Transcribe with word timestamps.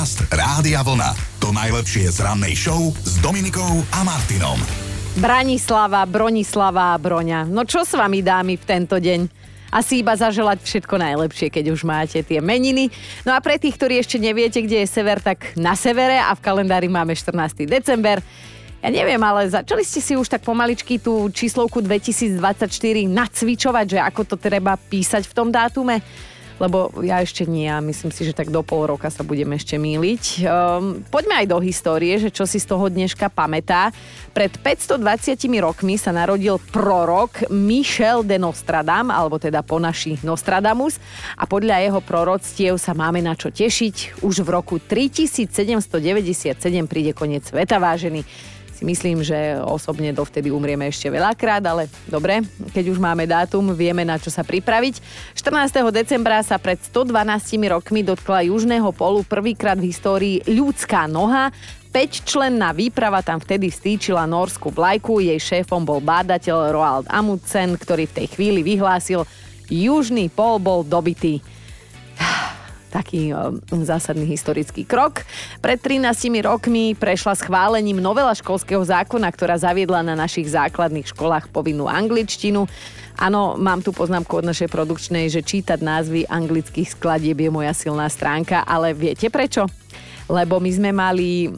Podcast 0.00 0.32
Rádia 0.32 0.80
Vlna. 0.80 1.12
To 1.44 1.52
najlepšie 1.52 2.08
z 2.08 2.24
rannej 2.24 2.56
show 2.56 2.88
s 3.04 3.20
Dominikou 3.20 3.84
a 3.92 4.00
Martinom. 4.00 4.56
Branislava, 5.20 6.08
Bronislava 6.08 6.96
a 6.96 6.96
Broňa. 6.96 7.44
No 7.44 7.68
čo 7.68 7.84
s 7.84 7.92
vami 7.92 8.24
dámy 8.24 8.56
v 8.56 8.64
tento 8.64 8.96
deň? 8.96 9.28
Asi 9.68 10.00
iba 10.00 10.16
zaželať 10.16 10.64
všetko 10.64 10.96
najlepšie, 10.96 11.52
keď 11.52 11.76
už 11.76 11.84
máte 11.84 12.24
tie 12.24 12.40
meniny. 12.40 12.88
No 13.28 13.36
a 13.36 13.44
pre 13.44 13.60
tých, 13.60 13.76
ktorí 13.76 14.00
ešte 14.00 14.16
neviete, 14.16 14.64
kde 14.64 14.80
je 14.80 14.88
sever, 14.88 15.20
tak 15.20 15.52
na 15.60 15.76
severe 15.76 16.16
a 16.16 16.32
v 16.32 16.40
kalendári 16.48 16.88
máme 16.88 17.12
14. 17.12 17.68
december. 17.68 18.24
Ja 18.80 18.88
neviem, 18.88 19.20
ale 19.20 19.52
začali 19.52 19.84
ste 19.84 20.00
si 20.00 20.16
už 20.16 20.32
tak 20.32 20.40
pomaličky 20.40 20.96
tú 20.96 21.28
číslovku 21.28 21.84
2024 21.84 22.40
nacvičovať, 23.04 23.84
že 23.84 23.98
ako 24.00 24.32
to 24.32 24.36
treba 24.40 24.80
písať 24.80 25.28
v 25.28 25.36
tom 25.36 25.52
dátume? 25.52 26.00
Lebo 26.60 26.92
ja 27.00 27.24
ešte 27.24 27.48
nie 27.48 27.66
a 27.66 27.80
myslím 27.80 28.12
si, 28.12 28.28
že 28.28 28.36
tak 28.36 28.52
do 28.52 28.60
pol 28.60 28.84
roka 28.84 29.08
sa 29.08 29.24
budeme 29.24 29.56
ešte 29.56 29.80
míliť. 29.80 30.44
Um, 30.44 31.00
poďme 31.08 31.40
aj 31.42 31.46
do 31.48 31.58
histórie, 31.64 32.20
že 32.20 32.28
čo 32.28 32.44
si 32.44 32.60
z 32.60 32.68
toho 32.68 32.92
dneška 32.92 33.32
pamätá. 33.32 33.88
Pred 34.36 34.60
520 34.60 35.00
rokmi 35.64 35.96
sa 35.96 36.12
narodil 36.12 36.60
prorok 36.70 37.48
Michel 37.48 38.22
de 38.22 38.36
Nostradam, 38.36 39.08
alebo 39.08 39.40
teda 39.40 39.64
po 39.64 39.80
naši 39.80 40.20
Nostradamus 40.20 41.00
a 41.40 41.48
podľa 41.48 41.80
jeho 41.80 42.00
proroctiev 42.04 42.76
sa 42.76 42.92
máme 42.92 43.24
na 43.24 43.32
čo 43.32 43.48
tešiť. 43.48 44.20
Už 44.20 44.44
v 44.44 44.48
roku 44.52 44.76
3797 44.76 46.60
príde 46.84 47.16
koniec 47.16 47.48
sveta, 47.48 47.80
vážený 47.80 48.22
si 48.80 48.88
myslím, 48.88 49.20
že 49.20 49.60
osobne 49.60 50.08
dovtedy 50.08 50.48
umrieme 50.48 50.88
ešte 50.88 51.12
veľakrát, 51.12 51.60
ale 51.68 51.92
dobre, 52.08 52.40
keď 52.72 52.88
už 52.88 52.96
máme 52.96 53.28
dátum, 53.28 53.76
vieme 53.76 54.08
na 54.08 54.16
čo 54.16 54.32
sa 54.32 54.40
pripraviť. 54.40 55.04
14. 55.36 55.84
decembra 55.92 56.40
sa 56.40 56.56
pred 56.56 56.80
112 56.80 57.12
rokmi 57.68 58.00
dotkla 58.00 58.48
južného 58.48 58.88
polu 58.96 59.20
prvýkrát 59.20 59.76
v 59.76 59.92
histórii 59.92 60.40
ľudská 60.48 61.04
noha. 61.04 61.52
5-členná 61.92 62.72
výprava 62.72 63.20
tam 63.20 63.36
vtedy 63.36 63.68
stýčila 63.68 64.24
norskú 64.24 64.72
vlajku, 64.72 65.20
jej 65.20 65.36
šéfom 65.36 65.84
bol 65.84 66.00
bádateľ 66.00 66.72
Roald 66.72 67.06
Amundsen, 67.12 67.76
ktorý 67.76 68.08
v 68.08 68.16
tej 68.24 68.26
chvíli 68.32 68.64
vyhlásil, 68.64 69.28
južný 69.68 70.32
pol 70.32 70.56
bol 70.56 70.80
dobitý 70.86 71.44
taký 72.90 73.30
um, 73.30 73.62
zásadný 73.86 74.26
historický 74.26 74.82
krok. 74.82 75.22
Pred 75.62 75.78
13 75.78 76.42
rokmi 76.42 76.98
prešla 76.98 77.38
schválením 77.38 78.02
novela 78.02 78.34
školského 78.34 78.82
zákona, 78.82 79.30
ktorá 79.30 79.54
zaviedla 79.54 80.02
na 80.02 80.18
našich 80.18 80.50
základných 80.50 81.14
školách 81.14 81.54
povinnú 81.54 81.86
angličtinu. 81.86 82.66
Áno, 83.14 83.54
mám 83.54 83.80
tu 83.80 83.94
poznámku 83.94 84.42
od 84.42 84.48
našej 84.48 84.66
produkčnej, 84.66 85.30
že 85.30 85.46
čítať 85.46 85.78
názvy 85.78 86.26
anglických 86.26 86.98
skladieb 86.98 87.38
je 87.38 87.50
moja 87.52 87.70
silná 87.70 88.10
stránka, 88.10 88.66
ale 88.66 88.90
viete 88.92 89.30
prečo? 89.30 89.70
lebo 90.30 90.62
my 90.62 90.70
sme 90.70 90.90
mali 90.94 91.50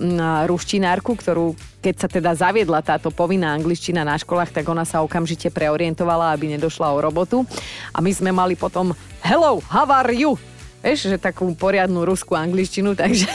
ruštinárku, 0.49 1.13
ktorú 1.13 1.53
keď 1.83 1.95
sa 1.99 2.09
teda 2.09 2.31
zaviedla 2.33 2.79
táto 2.79 3.11
povinná 3.11 3.51
angličtina 3.53 4.07
na 4.07 4.15
školách, 4.15 4.55
tak 4.55 4.71
ona 4.71 4.87
sa 4.87 5.03
okamžite 5.03 5.51
preorientovala, 5.51 6.31
aby 6.31 6.55
nedošla 6.55 6.95
o 6.95 7.03
robotu. 7.03 7.43
A 7.91 7.99
my 7.99 8.15
sme 8.15 8.31
mali 8.31 8.55
potom 8.55 8.95
Hello, 9.19 9.59
how 9.67 9.85
are 9.91 10.15
you? 10.15 10.39
Vieš, 10.83 11.15
že 11.15 11.17
takú 11.17 11.47
poriadnu 11.55 12.03
ruskú 12.03 12.35
angličtinu, 12.35 12.93
takže 13.01 13.31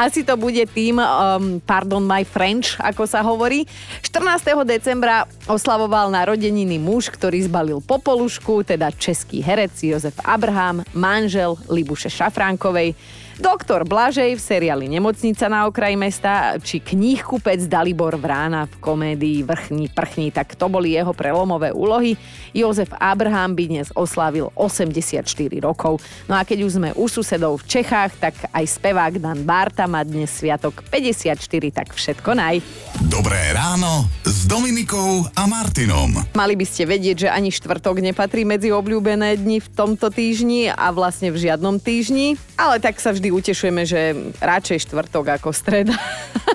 asi 0.00 0.24
to 0.24 0.34
bude 0.40 0.64
tým 0.72 0.96
um, 0.96 1.60
Pardon 1.60 2.00
my 2.00 2.24
French, 2.24 2.80
ako 2.80 3.04
sa 3.04 3.20
hovorí. 3.20 3.68
14. 4.00 4.64
decembra 4.64 5.28
oslavoval 5.44 6.08
narodeniny 6.08 6.80
muž, 6.80 7.12
ktorý 7.12 7.44
zbalil 7.44 7.78
popolušku, 7.84 8.64
teda 8.64 8.88
český 8.96 9.44
herec 9.44 9.76
Jozef 9.76 10.16
Abraham, 10.24 10.80
manžel 10.96 11.60
Libuše 11.68 12.08
Šafránkovej. 12.08 12.96
Doktor 13.34 13.82
Blažej 13.82 14.38
v 14.38 14.42
seriáli 14.42 14.86
Nemocnica 14.86 15.50
na 15.50 15.66
okraji 15.66 15.98
mesta 15.98 16.54
či 16.62 16.78
knihkupec 16.78 17.66
Dalibor 17.66 18.14
Vrána 18.14 18.70
v 18.70 18.74
komédii 18.78 19.42
Vrchní 19.42 19.90
prchní, 19.90 20.30
tak 20.30 20.54
to 20.54 20.70
boli 20.70 20.94
jeho 20.94 21.10
prelomové 21.10 21.74
úlohy. 21.74 22.14
Jozef 22.54 22.94
Abraham 22.94 23.58
by 23.58 23.64
dnes 23.66 23.90
oslávil 23.98 24.54
84 24.54 25.26
rokov. 25.58 25.98
No 26.30 26.38
a 26.38 26.46
keď 26.46 26.62
už 26.62 26.78
sme 26.78 26.94
u 26.94 27.10
susedov 27.10 27.66
v 27.66 27.74
Čechách, 27.74 28.14
tak 28.22 28.34
aj 28.54 28.64
spevák 28.70 29.18
Dan 29.18 29.42
Barta 29.42 29.90
má 29.90 30.06
dnes 30.06 30.30
sviatok 30.30 30.86
54, 30.86 31.34
tak 31.74 31.90
všetko 31.90 32.30
naj. 32.38 32.62
Dobré 33.10 33.50
ráno 33.50 34.06
s 34.22 34.46
Dominikou 34.46 35.26
a 35.34 35.42
Martinom. 35.50 36.22
Mali 36.38 36.54
by 36.54 36.66
ste 36.68 36.86
vedieť, 36.86 37.26
že 37.26 37.34
ani 37.34 37.50
štvrtok 37.50 37.98
nepatrí 37.98 38.46
medzi 38.46 38.70
obľúbené 38.70 39.42
dni 39.42 39.58
v 39.58 39.68
tomto 39.74 40.06
týždni 40.14 40.70
a 40.70 40.94
vlastne 40.94 41.34
v 41.34 41.42
žiadnom 41.50 41.82
týždni, 41.82 42.38
ale 42.54 42.78
tak 42.78 43.02
sa 43.02 43.10
vždy 43.10 43.23
vždy 43.24 43.40
utešujeme, 43.40 43.88
že 43.88 44.12
radšej 44.36 44.84
štvrtok 44.84 45.40
ako 45.40 45.48
streda. 45.56 45.96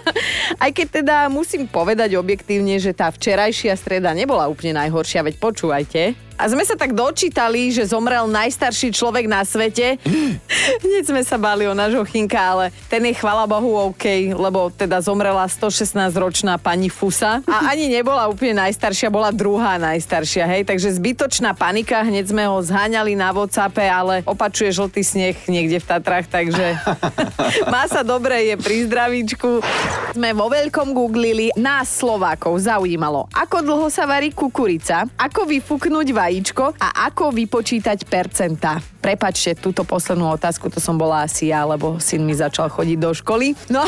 Aj 0.62 0.70
keď 0.70 1.02
teda 1.02 1.18
musím 1.26 1.66
povedať 1.66 2.14
objektívne, 2.14 2.78
že 2.78 2.94
tá 2.94 3.10
včerajšia 3.10 3.74
streda 3.74 4.14
nebola 4.14 4.46
úplne 4.46 4.78
najhoršia, 4.78 5.26
veď 5.26 5.42
počúvajte. 5.42 6.29
A 6.40 6.48
sme 6.48 6.64
sa 6.64 6.80
tak 6.80 6.96
dočítali, 6.96 7.68
že 7.68 7.84
zomrel 7.84 8.24
najstarší 8.24 8.96
človek 8.96 9.28
na 9.28 9.44
svete. 9.44 10.00
Hneď 10.88 11.04
sme 11.12 11.20
sa 11.28 11.36
bali 11.36 11.68
o 11.68 11.76
nášho 11.76 12.08
chinka, 12.08 12.40
ale 12.40 12.72
ten 12.88 13.04
je 13.04 13.12
chvala 13.12 13.44
Bohu 13.44 13.92
OK, 13.92 14.32
lebo 14.32 14.72
teda 14.72 15.04
zomrela 15.04 15.44
116-ročná 15.52 16.56
pani 16.56 16.88
Fusa. 16.88 17.44
A 17.44 17.76
ani 17.76 17.92
nebola 17.92 18.32
úplne 18.32 18.56
najstaršia, 18.56 19.12
bola 19.12 19.36
druhá 19.36 19.76
najstaršia, 19.76 20.48
hej. 20.48 20.64
Takže 20.64 20.96
zbytočná 20.96 21.52
panika, 21.52 22.08
hneď 22.08 22.32
sme 22.32 22.48
ho 22.48 22.64
zháňali 22.64 23.20
na 23.20 23.36
Whatsappe, 23.36 23.84
ale 23.84 24.24
opačuje 24.24 24.72
žltý 24.72 25.04
sneh 25.04 25.36
niekde 25.52 25.84
v 25.84 25.86
Tatrách, 25.92 26.32
takže 26.32 26.80
má 27.74 27.84
sa 27.92 28.00
dobre, 28.00 28.48
je 28.48 28.56
pri 28.56 28.88
zdravíčku. 28.88 29.60
Sme 30.16 30.32
vo 30.32 30.48
veľkom 30.48 30.96
googlili, 30.96 31.52
nás 31.60 31.92
Slovákov 31.92 32.64
zaujímalo, 32.64 33.28
ako 33.36 33.60
dlho 33.60 33.88
sa 33.92 34.08
varí 34.08 34.32
kukurica, 34.32 35.04
ako 35.20 35.44
vyfúknuť 35.44 36.08
vaj 36.16 36.29
vajíčko 36.30 36.78
a 36.78 37.10
ako 37.10 37.34
vypočítať 37.34 38.06
percentá. 38.06 38.78
Prepačte 39.00 39.56
túto 39.56 39.88
poslednú 39.88 40.30
otázku, 40.36 40.68
to 40.68 40.78
som 40.78 41.00
bola 41.00 41.24
asi 41.26 41.50
ja, 41.50 41.64
lebo 41.64 41.98
syn 41.98 42.28
mi 42.28 42.36
začal 42.36 42.70
chodiť 42.70 42.98
do 43.00 43.12
školy. 43.16 43.56
No, 43.72 43.82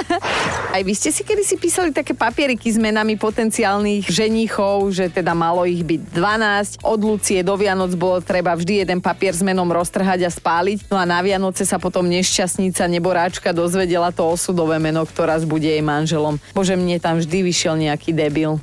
aj 0.76 0.82
vy 0.82 0.92
ste 0.96 1.12
si 1.12 1.22
kedy 1.22 1.44
si 1.44 1.56
písali 1.60 1.92
také 1.92 2.16
papieriky 2.16 2.66
s 2.66 2.80
menami 2.80 3.14
potenciálnych 3.20 4.08
ženichov, 4.08 4.90
že 4.90 5.12
teda 5.12 5.36
malo 5.36 5.68
ich 5.68 5.84
byť 5.84 6.00
12. 6.16 6.82
Od 6.82 7.00
Lucie 7.00 7.44
do 7.44 7.54
Vianoc 7.54 7.92
bolo 7.94 8.24
treba 8.24 8.56
vždy 8.56 8.88
jeden 8.88 8.98
papier 9.04 9.36
s 9.36 9.44
menom 9.44 9.68
roztrhať 9.68 10.26
a 10.26 10.30
spáliť. 10.32 10.88
No 10.88 10.96
a 10.96 11.04
na 11.04 11.20
Vianoce 11.20 11.68
sa 11.68 11.76
potom 11.76 12.08
nešťastnica 12.08 12.88
neboráčka 12.88 13.52
dozvedela 13.52 14.10
to 14.10 14.26
osudové 14.26 14.80
meno, 14.80 15.04
ktorá 15.04 15.40
bude 15.44 15.68
jej 15.68 15.84
manželom. 15.84 16.40
Bože, 16.50 16.74
mne 16.74 16.98
tam 16.98 17.20
vždy 17.22 17.46
vyšiel 17.46 17.78
nejaký 17.78 18.10
debil. 18.16 18.58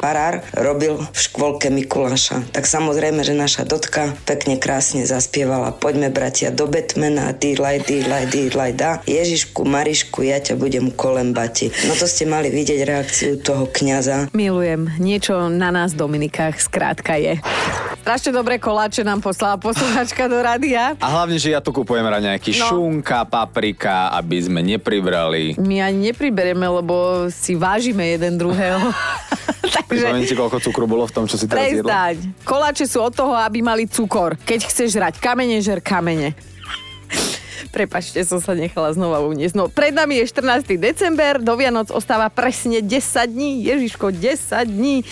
Parár 0.00 0.46
robil 0.56 1.00
v 1.00 1.18
škôlke 1.18 1.68
Mikuláša 1.68 2.44
tak 2.52 2.70
samozrejme, 2.70 3.26
že 3.26 3.34
naša 3.34 3.66
Dotka 3.66 4.14
pekne 4.28 4.60
krásne 4.60 5.02
zaspievala 5.24 5.72
Poďme 5.72 6.12
bratia 6.12 6.52
do 6.52 6.68
Batmana, 6.68 7.32
dýlaj, 7.32 7.88
dýlaj, 7.88 8.24
dýlaj, 8.28 8.70
dá. 8.76 9.00
Ježišku, 9.08 9.64
Marišku, 9.64 10.20
ja 10.20 10.36
ťa 10.36 10.60
budem 10.60 10.92
kolembati. 10.92 11.72
No 11.88 11.96
to 11.96 12.04
ste 12.04 12.28
mali 12.28 12.52
vidieť 12.52 12.84
reakciu 12.84 13.40
toho 13.40 13.64
kňaza. 13.64 14.28
Milujem. 14.36 14.92
Niečo 15.00 15.48
na 15.48 15.72
nás 15.72 15.96
Dominikách 15.96 16.60
skrátka 16.60 17.16
je. 17.16 17.40
Strašne 18.04 18.36
dobré 18.36 18.60
koláče 18.60 19.00
nám 19.00 19.24
poslala 19.24 19.56
posluchačka 19.56 20.28
do 20.28 20.36
rádia. 20.36 20.92
A 21.00 21.08
hlavne, 21.08 21.40
že 21.40 21.56
ja 21.56 21.64
tu 21.64 21.72
kupujem 21.72 22.04
nejaký 22.04 22.52
no. 22.60 22.68
šunka, 22.68 23.24
paprika, 23.24 24.12
aby 24.12 24.44
sme 24.44 24.60
nepribrali. 24.60 25.56
My 25.56 25.80
ani 25.80 26.12
nepriberieme, 26.12 26.68
lebo 26.68 27.24
si 27.32 27.56
vážime 27.56 28.12
jeden 28.12 28.36
druhého. 28.36 28.76
Takže... 29.80 30.04
Pripomeňte, 30.04 30.36
koľko 30.36 30.58
cukru 30.60 30.84
bolo 30.84 31.08
v 31.08 31.12
tom, 31.16 31.24
čo 31.24 31.40
si 31.40 31.48
teraz 31.48 31.64
jedla. 31.64 32.12
Koláče 32.44 32.84
sú 32.84 33.00
od 33.00 33.16
toho, 33.16 33.32
aby 33.40 33.64
mali 33.64 33.88
cukor. 33.88 34.36
Keď 34.36 34.68
chceš 34.68 35.00
žrať 35.00 35.16
kamene, 35.16 35.64
žer 35.64 35.80
kamene. 35.80 36.36
Prepačte, 37.70 38.20
som 38.26 38.42
sa 38.42 38.52
nechala 38.56 38.92
znova 38.92 39.22
uniesť. 39.24 39.54
No, 39.56 39.70
pred 39.70 39.94
nami 39.94 40.20
je 40.20 40.30
14. 40.32 40.76
december, 40.76 41.40
do 41.40 41.54
Vianoc 41.54 41.88
ostáva 41.92 42.28
presne 42.28 42.82
10 42.82 42.90
dní. 43.30 43.64
Ježiško, 43.64 44.10
10 44.12 44.68
dní. 44.68 45.04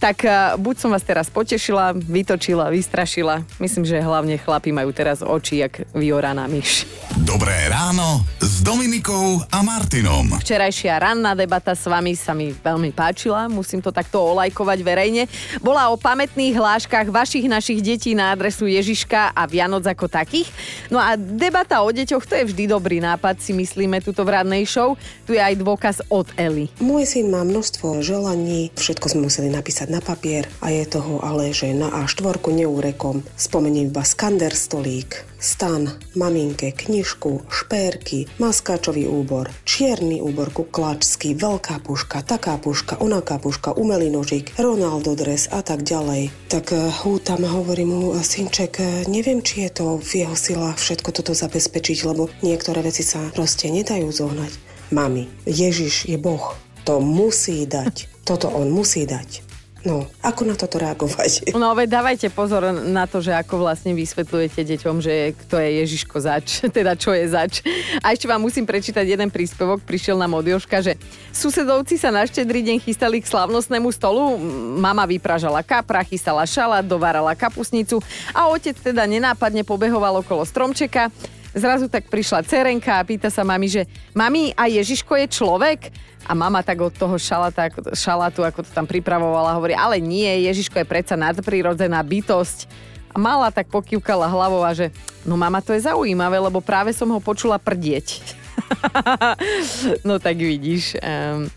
Tak 0.00 0.24
uh, 0.24 0.56
buď 0.56 0.74
som 0.80 0.90
vás 0.96 1.04
teraz 1.04 1.28
potešila, 1.28 1.92
vytočila, 1.92 2.72
vystrašila. 2.72 3.44
Myslím, 3.60 3.84
že 3.84 4.00
hlavne 4.00 4.40
chlapi 4.40 4.72
majú 4.72 4.96
teraz 4.96 5.20
oči, 5.20 5.60
jak 5.60 5.84
vyoraná 5.92 6.48
myš. 6.48 6.88
Dobré 7.20 7.68
ráno 7.68 8.24
s 8.60 8.68
Dominikou 8.68 9.40
a 9.48 9.64
Martinom. 9.64 10.36
Včerajšia 10.36 11.00
ranná 11.00 11.32
debata 11.32 11.72
s 11.72 11.88
vami 11.88 12.12
sa 12.12 12.36
mi 12.36 12.52
veľmi 12.52 12.92
páčila, 12.92 13.48
musím 13.48 13.80
to 13.80 13.88
takto 13.88 14.20
olajkovať 14.20 14.84
verejne. 14.84 15.24
Bola 15.64 15.88
o 15.88 15.96
pamätných 15.96 16.60
hláškach 16.60 17.08
vašich 17.08 17.48
našich 17.48 17.80
detí 17.80 18.12
na 18.12 18.36
adresu 18.36 18.68
Ježiška 18.68 19.32
a 19.32 19.48
Vianoc 19.48 19.88
ako 19.88 20.12
takých. 20.12 20.52
No 20.92 21.00
a 21.00 21.16
debata 21.16 21.80
o 21.80 21.88
deťoch, 21.88 22.28
to 22.28 22.36
je 22.36 22.52
vždy 22.52 22.68
dobrý 22.68 23.00
nápad, 23.00 23.40
si 23.40 23.56
myslíme 23.56 24.04
tuto 24.04 24.28
v 24.28 24.36
radnej 24.36 24.68
show. 24.68 24.92
Tu 25.24 25.40
je 25.40 25.40
aj 25.40 25.56
dôkaz 25.56 26.04
od 26.12 26.28
Eli. 26.36 26.68
Môj 26.84 27.08
syn 27.08 27.32
má 27.32 27.40
množstvo 27.40 28.04
želaní, 28.04 28.76
všetko 28.76 29.16
sme 29.16 29.32
museli 29.32 29.48
napísať 29.48 29.88
na 29.88 30.04
papier 30.04 30.44
a 30.60 30.68
je 30.68 30.84
toho 30.84 31.24
ale, 31.24 31.56
že 31.56 31.72
na 31.72 31.88
A4 32.04 32.36
neúrekom 32.52 33.24
spomeniem 33.40 33.88
iba 33.88 34.04
skander 34.04 34.52
stolík, 34.52 35.29
stan, 35.40 35.88
maminke, 36.14 36.70
knižku, 36.70 37.48
špérky, 37.48 38.28
maskáčový 38.36 39.08
úbor, 39.08 39.48
čierny 39.64 40.20
úbor 40.20 40.52
kuklačský, 40.52 41.34
veľká 41.34 41.80
puška, 41.80 42.22
taká 42.22 42.60
puška, 42.60 43.00
onaká 43.00 43.40
puška, 43.40 43.72
umelý 43.74 44.12
nožík, 44.12 44.52
Ronaldo 44.60 45.16
dres 45.16 45.48
a 45.48 45.64
tak 45.64 45.82
ďalej. 45.82 46.28
Tak 46.52 46.76
uh, 46.76 46.92
hútam 47.02 47.42
a 47.48 47.50
hovorí 47.50 47.88
mu, 47.88 48.12
synček, 48.20 48.78
uh, 48.78 48.86
neviem, 49.08 49.40
či 49.40 49.66
je 49.66 49.80
to 49.82 49.96
v 49.98 50.28
jeho 50.28 50.36
silách 50.36 50.76
všetko 50.76 51.10
toto 51.16 51.32
zabezpečiť, 51.32 51.98
lebo 52.04 52.28
niektoré 52.44 52.84
veci 52.84 53.02
sa 53.02 53.18
proste 53.32 53.72
nedajú 53.72 54.12
zohnať. 54.12 54.52
Mami, 54.92 55.26
Ježiš 55.48 56.06
je 56.06 56.20
Boh. 56.20 56.52
To 56.84 56.98
musí 56.98 57.64
dať. 57.64 58.10
Toto 58.26 58.50
on 58.50 58.68
musí 58.74 59.06
dať. 59.06 59.49
No, 59.80 60.04
ako 60.20 60.44
na 60.44 60.52
toto 60.52 60.76
reagovať? 60.76 61.56
No 61.56 61.72
veď 61.72 61.88
dávajte 61.88 62.28
pozor 62.28 62.68
na 62.68 63.08
to, 63.08 63.24
že 63.24 63.32
ako 63.32 63.64
vlastne 63.64 63.96
vysvetľujete 63.96 64.60
deťom, 64.60 65.00
že 65.00 65.32
kto 65.32 65.56
je 65.56 65.70
Ježiško 65.80 66.16
zač, 66.20 66.60
teda 66.76 66.92
čo 67.00 67.16
je 67.16 67.24
zač. 67.24 67.64
A 68.04 68.12
ešte 68.12 68.28
vám 68.28 68.44
musím 68.44 68.68
prečítať 68.68 69.08
jeden 69.08 69.32
príspevok, 69.32 69.80
prišiel 69.80 70.20
nám 70.20 70.36
od 70.36 70.44
Joška, 70.44 70.84
že 70.84 71.00
susedovci 71.32 71.96
sa 71.96 72.12
na 72.12 72.28
štedrý 72.28 72.60
deň 72.60 72.76
chystali 72.84 73.24
k 73.24 73.30
slavnostnému 73.32 73.88
stolu, 73.88 74.36
mama 74.76 75.08
vypražala 75.08 75.64
kapra, 75.64 76.04
chystala 76.04 76.44
šalát, 76.44 76.84
dovárala 76.84 77.32
kapusnicu 77.32 78.04
a 78.36 78.52
otec 78.52 78.76
teda 78.76 79.08
nenápadne 79.08 79.64
pobehoval 79.64 80.20
okolo 80.20 80.44
stromčeka. 80.44 81.08
Zrazu 81.50 81.90
tak 81.90 82.06
prišla 82.06 82.46
cerenka 82.46 82.94
a 82.94 83.02
pýta 83.02 83.26
sa 83.26 83.42
mami, 83.42 83.66
že 83.66 83.82
mami, 84.14 84.54
a 84.54 84.70
Ježiško 84.70 85.18
je 85.18 85.26
človek? 85.26 85.90
A 86.30 86.36
mama 86.36 86.62
tak 86.62 86.78
od 86.78 86.94
toho 86.94 87.18
šalata, 87.18 87.66
šalatu, 87.90 88.46
ako 88.46 88.62
to 88.62 88.70
tam 88.70 88.86
pripravovala, 88.86 89.58
hovorí, 89.58 89.74
ale 89.74 89.98
nie, 89.98 90.46
Ježiško 90.46 90.78
je 90.78 90.86
predsa 90.86 91.18
nadprirodzená 91.18 91.98
bytosť. 92.06 92.70
A 93.10 93.18
mala 93.18 93.50
tak 93.50 93.66
pokývkala 93.66 94.30
hlavou 94.30 94.62
a 94.62 94.70
že, 94.70 94.94
no 95.26 95.34
mama, 95.34 95.58
to 95.58 95.74
je 95.74 95.82
zaujímavé, 95.82 96.38
lebo 96.38 96.62
práve 96.62 96.94
som 96.94 97.10
ho 97.10 97.18
počula 97.18 97.58
prdieť. 97.58 98.38
no 100.08 100.18
tak 100.18 100.36
vidíš. 100.38 100.96
Um, 101.00 101.50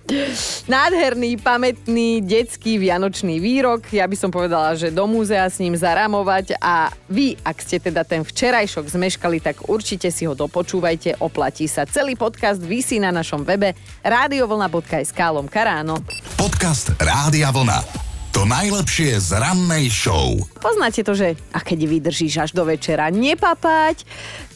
nádherný, 0.67 1.37
pamätný, 1.39 2.21
detský 2.23 2.77
vianočný 2.77 3.39
výrok. 3.39 3.87
Ja 3.93 4.09
by 4.09 4.15
som 4.17 4.29
povedala, 4.33 4.73
že 4.75 4.93
do 4.93 5.05
múzea 5.05 5.45
s 5.47 5.61
ním 5.61 5.77
zaramovať 5.77 6.57
a 6.59 6.91
vy, 7.09 7.37
ak 7.41 7.57
ste 7.61 7.77
teda 7.79 8.03
ten 8.03 8.25
včerajšok 8.25 8.85
zmeškali, 8.89 9.37
tak 9.39 9.69
určite 9.69 10.09
si 10.09 10.25
ho 10.25 10.33
dopočúvajte, 10.33 11.21
oplatí 11.21 11.69
sa. 11.69 11.87
Celý 11.87 12.17
podcast 12.17 12.61
vysí 12.61 12.97
na 12.97 13.13
našom 13.13 13.45
webe 13.45 13.77
radiovlna.sk 14.03 15.19
lomka 15.31 15.61
ráno. 15.63 16.01
Podcast 16.37 16.91
Rádia 16.99 17.53
Vlna. 17.53 18.02
To 18.33 18.49
najlepšie 18.49 19.21
z 19.21 19.37
rannej 19.37 19.93
show. 19.93 20.33
Poznáte 20.57 21.05
to, 21.05 21.13
že 21.13 21.37
a 21.53 21.61
keď 21.61 21.85
vydržíš 21.85 22.41
až 22.41 22.51
do 22.57 22.65
večera 22.65 23.13
nepapať, 23.13 24.01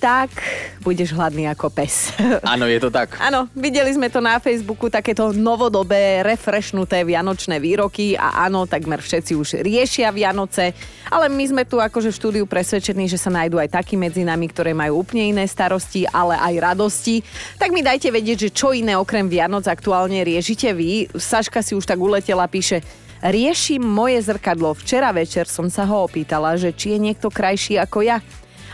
tak 0.01 0.33
budeš 0.81 1.13
hladný 1.13 1.45
ako 1.45 1.69
pes. 1.69 2.09
Áno, 2.41 2.65
je 2.65 2.81
to 2.81 2.89
tak. 2.89 3.21
Áno, 3.21 3.45
videli 3.53 3.93
sme 3.93 4.09
to 4.09 4.17
na 4.17 4.41
Facebooku, 4.41 4.89
takéto 4.89 5.29
novodobé, 5.29 6.25
refreshnuté 6.25 7.05
vianočné 7.05 7.61
výroky 7.61 8.17
a 8.17 8.49
áno, 8.49 8.65
takmer 8.65 8.97
všetci 8.97 9.37
už 9.37 9.61
riešia 9.61 10.09
Vianoce, 10.09 10.73
ale 11.13 11.29
my 11.29 11.45
sme 11.45 11.63
tu 11.69 11.77
akože 11.77 12.09
v 12.09 12.17
štúdiu 12.17 12.45
presvedčení, 12.49 13.05
že 13.05 13.21
sa 13.21 13.29
nájdú 13.29 13.61
aj 13.61 13.77
takí 13.77 13.93
medzi 13.93 14.25
nami, 14.25 14.49
ktoré 14.49 14.73
majú 14.73 15.05
úplne 15.05 15.37
iné 15.37 15.45
starosti, 15.45 16.09
ale 16.09 16.33
aj 16.33 16.73
radosti. 16.73 17.21
Tak 17.61 17.69
mi 17.69 17.85
dajte 17.85 18.09
vedieť, 18.09 18.49
že 18.49 18.55
čo 18.57 18.73
iné 18.73 18.97
okrem 18.97 19.29
Vianoc 19.29 19.69
aktuálne 19.69 20.25
riešite 20.25 20.73
vy. 20.73 21.13
Saška 21.13 21.61
si 21.61 21.77
už 21.77 21.85
tak 21.85 22.01
uletela, 22.01 22.49
píše, 22.49 22.81
Riešim 23.21 23.81
moje 23.81 24.21
zrkadlo. 24.21 24.77
Včera 24.77 25.09
večer 25.09 25.49
som 25.49 25.69
sa 25.73 25.89
ho 25.89 26.05
opýtala, 26.05 26.53
že 26.53 26.69
či 26.69 26.93
je 26.93 26.99
niekto 27.01 27.33
krajší 27.33 27.81
ako 27.81 28.05
ja. 28.05 28.21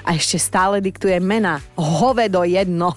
A 0.04 0.20
ešte 0.20 0.36
stále 0.36 0.84
diktuje 0.84 1.16
mena. 1.24 1.64
Hovedo 1.80 2.44
jedno. 2.44 2.92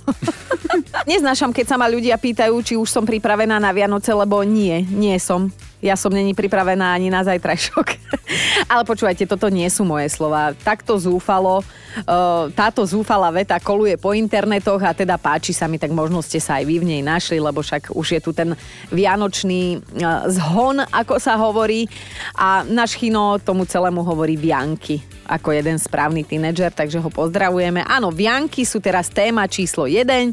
Neznášam, 1.11 1.55
keď 1.55 1.67
sa 1.71 1.77
ma 1.79 1.87
ľudia 1.87 2.19
pýtajú, 2.19 2.55
či 2.67 2.75
už 2.75 2.91
som 2.91 3.07
pripravená 3.07 3.63
na 3.63 3.71
Vianoce, 3.71 4.11
lebo 4.11 4.43
nie, 4.43 4.83
nie 4.91 5.15
som. 5.23 5.55
Ja 5.87 5.95
som 5.95 6.11
není 6.11 6.35
pripravená 6.35 6.99
ani 6.99 7.15
na 7.15 7.23
zajtrajšok. 7.23 7.87
Ale 8.73 8.83
počúvajte, 8.83 9.23
toto 9.31 9.47
nie 9.47 9.71
sú 9.71 9.87
moje 9.87 10.11
slova. 10.11 10.51
Takto 10.51 10.99
zúfalo, 10.99 11.63
e, 11.63 11.65
táto 12.51 12.83
zúfala 12.83 13.31
veta 13.31 13.55
koluje 13.63 13.95
po 13.95 14.11
internetoch 14.11 14.83
a 14.83 14.91
teda 14.91 15.15
páči 15.15 15.55
sa 15.55 15.71
mi, 15.71 15.79
tak 15.79 15.95
možno 15.95 16.19
ste 16.27 16.43
sa 16.43 16.59
aj 16.59 16.65
vy 16.67 16.83
v 16.83 16.89
nej 16.91 17.03
našli, 17.07 17.39
lebo 17.39 17.63
však 17.63 17.95
už 17.95 18.19
je 18.19 18.21
tu 18.21 18.35
ten 18.35 18.59
vianočný 18.91 19.79
e, 19.79 20.07
zhon, 20.35 20.83
ako 20.91 21.23
sa 21.23 21.39
hovorí. 21.39 21.87
A 22.35 22.67
náš 22.67 22.99
chino 22.99 23.39
tomu 23.39 23.63
celému 23.63 24.03
hovorí 24.03 24.35
Vianky 24.35 25.16
ako 25.27 25.53
jeden 25.53 25.77
správny 25.77 26.23
tínedžer, 26.23 26.71
takže 26.71 27.03
ho 27.03 27.11
pozdravujeme. 27.11 27.83
Áno, 27.83 28.15
Vianky 28.15 28.63
sú 28.63 28.79
teraz 28.79 29.11
téma 29.11 29.51
číslo 29.51 29.91
1, 29.91 30.33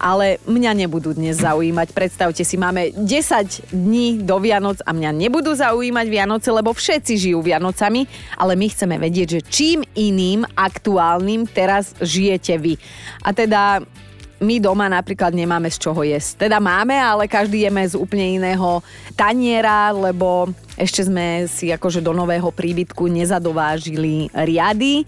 ale 0.00 0.40
mňa 0.48 0.72
nebudú 0.84 1.12
dnes 1.12 1.38
zaujímať. 1.44 1.92
Predstavte 1.92 2.42
si, 2.42 2.56
máme 2.56 2.96
10 2.96 3.70
dní 3.70 4.24
do 4.24 4.40
Vianoc 4.40 4.80
a 4.82 4.90
mňa 4.90 5.10
nebudú 5.12 5.52
zaujímať 5.52 6.06
Vianoce, 6.08 6.48
lebo 6.48 6.72
všetci 6.72 7.30
žijú 7.30 7.44
Vianocami, 7.44 8.08
ale 8.40 8.56
my 8.56 8.66
chceme 8.72 8.96
vedieť, 8.96 9.28
že 9.38 9.40
čím 9.46 9.78
iným 9.94 10.48
aktuálnym 10.56 11.44
teraz 11.46 11.92
žijete 12.00 12.56
vy. 12.56 12.74
A 13.20 13.36
teda 13.36 13.84
my 14.40 14.56
doma 14.56 14.88
napríklad 14.88 15.36
nemáme 15.36 15.68
z 15.68 15.76
čoho 15.76 16.00
jesť. 16.00 16.48
Teda 16.48 16.56
máme, 16.58 16.96
ale 16.96 17.28
každý 17.28 17.68
jeme 17.68 17.84
z 17.84 17.94
úplne 17.94 18.40
iného 18.40 18.80
taniera, 19.12 19.92
lebo 19.92 20.48
ešte 20.80 21.04
sme 21.04 21.44
si 21.44 21.68
akože 21.68 22.00
do 22.00 22.16
nového 22.16 22.48
príbytku 22.48 23.04
nezadovážili 23.12 24.32
riady. 24.32 25.04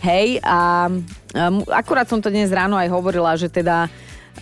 Hej, 0.00 0.40
a 0.40 0.88
um, 0.88 1.60
akurát 1.68 2.08
som 2.08 2.24
to 2.24 2.32
dnes 2.32 2.48
ráno 2.48 2.80
aj 2.80 2.88
hovorila, 2.88 3.36
že 3.36 3.52
teda 3.52 3.92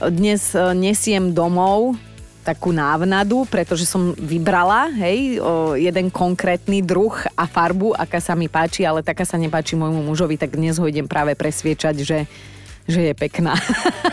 dnes 0.07 0.55
e, 0.55 0.63
nesiem 0.79 1.35
domov 1.35 1.99
takú 2.47 2.71
návnadu, 2.71 3.43
pretože 3.51 3.83
som 3.85 4.15
vybrala, 4.15 4.89
hej, 4.95 5.43
o 5.43 5.75
jeden 5.75 6.09
konkrétny 6.09 6.81
druh 6.81 7.13
a 7.35 7.45
farbu, 7.45 7.93
aká 7.99 8.23
sa 8.23 8.39
mi 8.39 8.47
páči, 8.47 8.87
ale 8.87 9.03
taká 9.03 9.27
sa 9.27 9.37
nepáči 9.37 9.75
môjmu 9.75 10.07
mužovi, 10.07 10.39
tak 10.39 10.57
dnes 10.57 10.79
ho 10.79 10.87
idem 10.87 11.05
práve 11.05 11.35
presviečať, 11.35 11.97
že 12.07 12.19
že 12.89 13.13
je 13.13 13.15
pekná. 13.15 13.53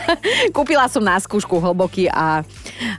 Kúpila 0.56 0.84
som 0.92 1.00
na 1.00 1.16
skúšku 1.16 1.56
hlboký 1.56 2.12
a, 2.12 2.44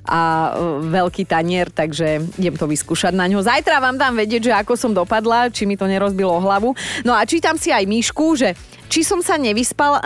a 0.03 0.53
veľký 0.83 1.27
tanier, 1.27 1.69
takže 1.69 2.23
idem 2.39 2.55
to 2.55 2.65
vyskúšať 2.65 3.13
na 3.13 3.25
ňo. 3.29 3.43
Zajtra 3.43 3.81
vám 3.81 3.99
dám 3.99 4.17
vedieť, 4.17 4.51
že 4.51 4.53
ako 4.53 4.73
som 4.75 4.91
dopadla, 4.93 5.49
či 5.53 5.65
mi 5.65 5.75
to 5.79 5.85
nerozbilo 5.85 6.37
hlavu. 6.41 6.73
No 7.03 7.13
a 7.13 7.23
čítam 7.23 7.55
si 7.55 7.69
aj 7.73 7.85
Míšku, 7.85 8.37
že 8.37 8.53
či 8.87 9.03
som 9.03 9.19
sa 9.19 9.35
nevyspala... 9.35 9.99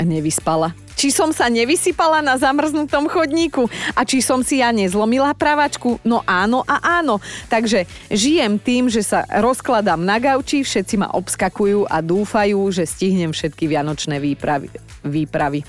Nevyspala 0.00 0.72
či 1.00 1.08
som 1.08 1.32
sa 1.32 1.48
nevysypala 1.48 2.20
na 2.20 2.36
zamrznutom 2.36 3.08
chodníku 3.08 3.64
a 3.96 4.04
či 4.04 4.20
som 4.20 4.44
si 4.44 4.60
ja 4.60 4.68
nezlomila 4.68 5.32
pravačku. 5.32 5.96
No 6.04 6.20
áno 6.28 6.60
a 6.68 7.00
áno. 7.00 7.24
Takže 7.48 7.88
žijem 8.12 8.60
tým, 8.60 8.92
že 8.92 9.00
sa 9.00 9.24
rozkladám 9.24 9.96
na 9.96 10.20
gauči, 10.20 10.60
všetci 10.60 11.00
ma 11.00 11.08
obskakujú 11.16 11.88
a 11.88 12.04
dúfajú, 12.04 12.60
že 12.68 12.84
stihnem 12.84 13.32
všetky 13.32 13.64
vianočné 13.64 14.20
výpravy. 14.20 14.68
výpravy. 15.00 15.64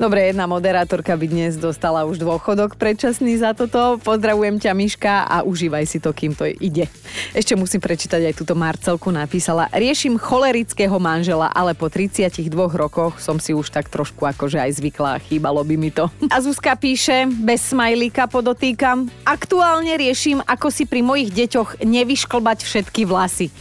Dobre, 0.00 0.32
jedna 0.32 0.48
moderátorka 0.48 1.12
by 1.12 1.26
dnes 1.28 1.60
dostala 1.60 2.08
už 2.08 2.16
dôchodok 2.16 2.80
predčasný 2.80 3.36
za 3.36 3.52
toto. 3.52 4.00
Pozdravujem 4.00 4.56
ťa, 4.56 4.72
Miška, 4.72 5.28
a 5.28 5.44
užívaj 5.44 5.84
si 5.84 6.00
to, 6.00 6.16
kým 6.16 6.32
to 6.32 6.48
ide. 6.48 6.88
Ešte 7.36 7.52
musím 7.52 7.84
prečítať 7.84 8.24
aj 8.32 8.34
túto 8.34 8.56
Marcelku 8.56 9.12
napísala. 9.12 9.68
Riešim 9.68 10.16
cholerického 10.16 10.96
manžela, 10.96 11.52
ale 11.52 11.76
po 11.76 11.92
32 11.92 12.48
rokoch 12.72 13.20
som 13.20 13.36
si 13.36 13.52
už 13.52 13.68
tak 13.68 13.92
trošku 13.92 14.24
akože 14.24 14.56
aj 14.64 14.80
zvykla, 14.80 15.20
chýbalo 15.28 15.60
by 15.60 15.76
mi 15.76 15.92
to. 15.92 16.08
A 16.32 16.40
Zuzka 16.40 16.72
píše, 16.72 17.28
bez 17.28 17.60
smajlíka 17.70 18.32
podotýkam, 18.32 19.12
aktuálne 19.28 19.92
riešim, 20.00 20.40
ako 20.40 20.72
si 20.72 20.88
pri 20.88 21.04
mojich 21.04 21.28
deťoch 21.36 21.84
nevyšklbať 21.84 22.58
všetky 22.64 23.04
vlasy. 23.04 23.52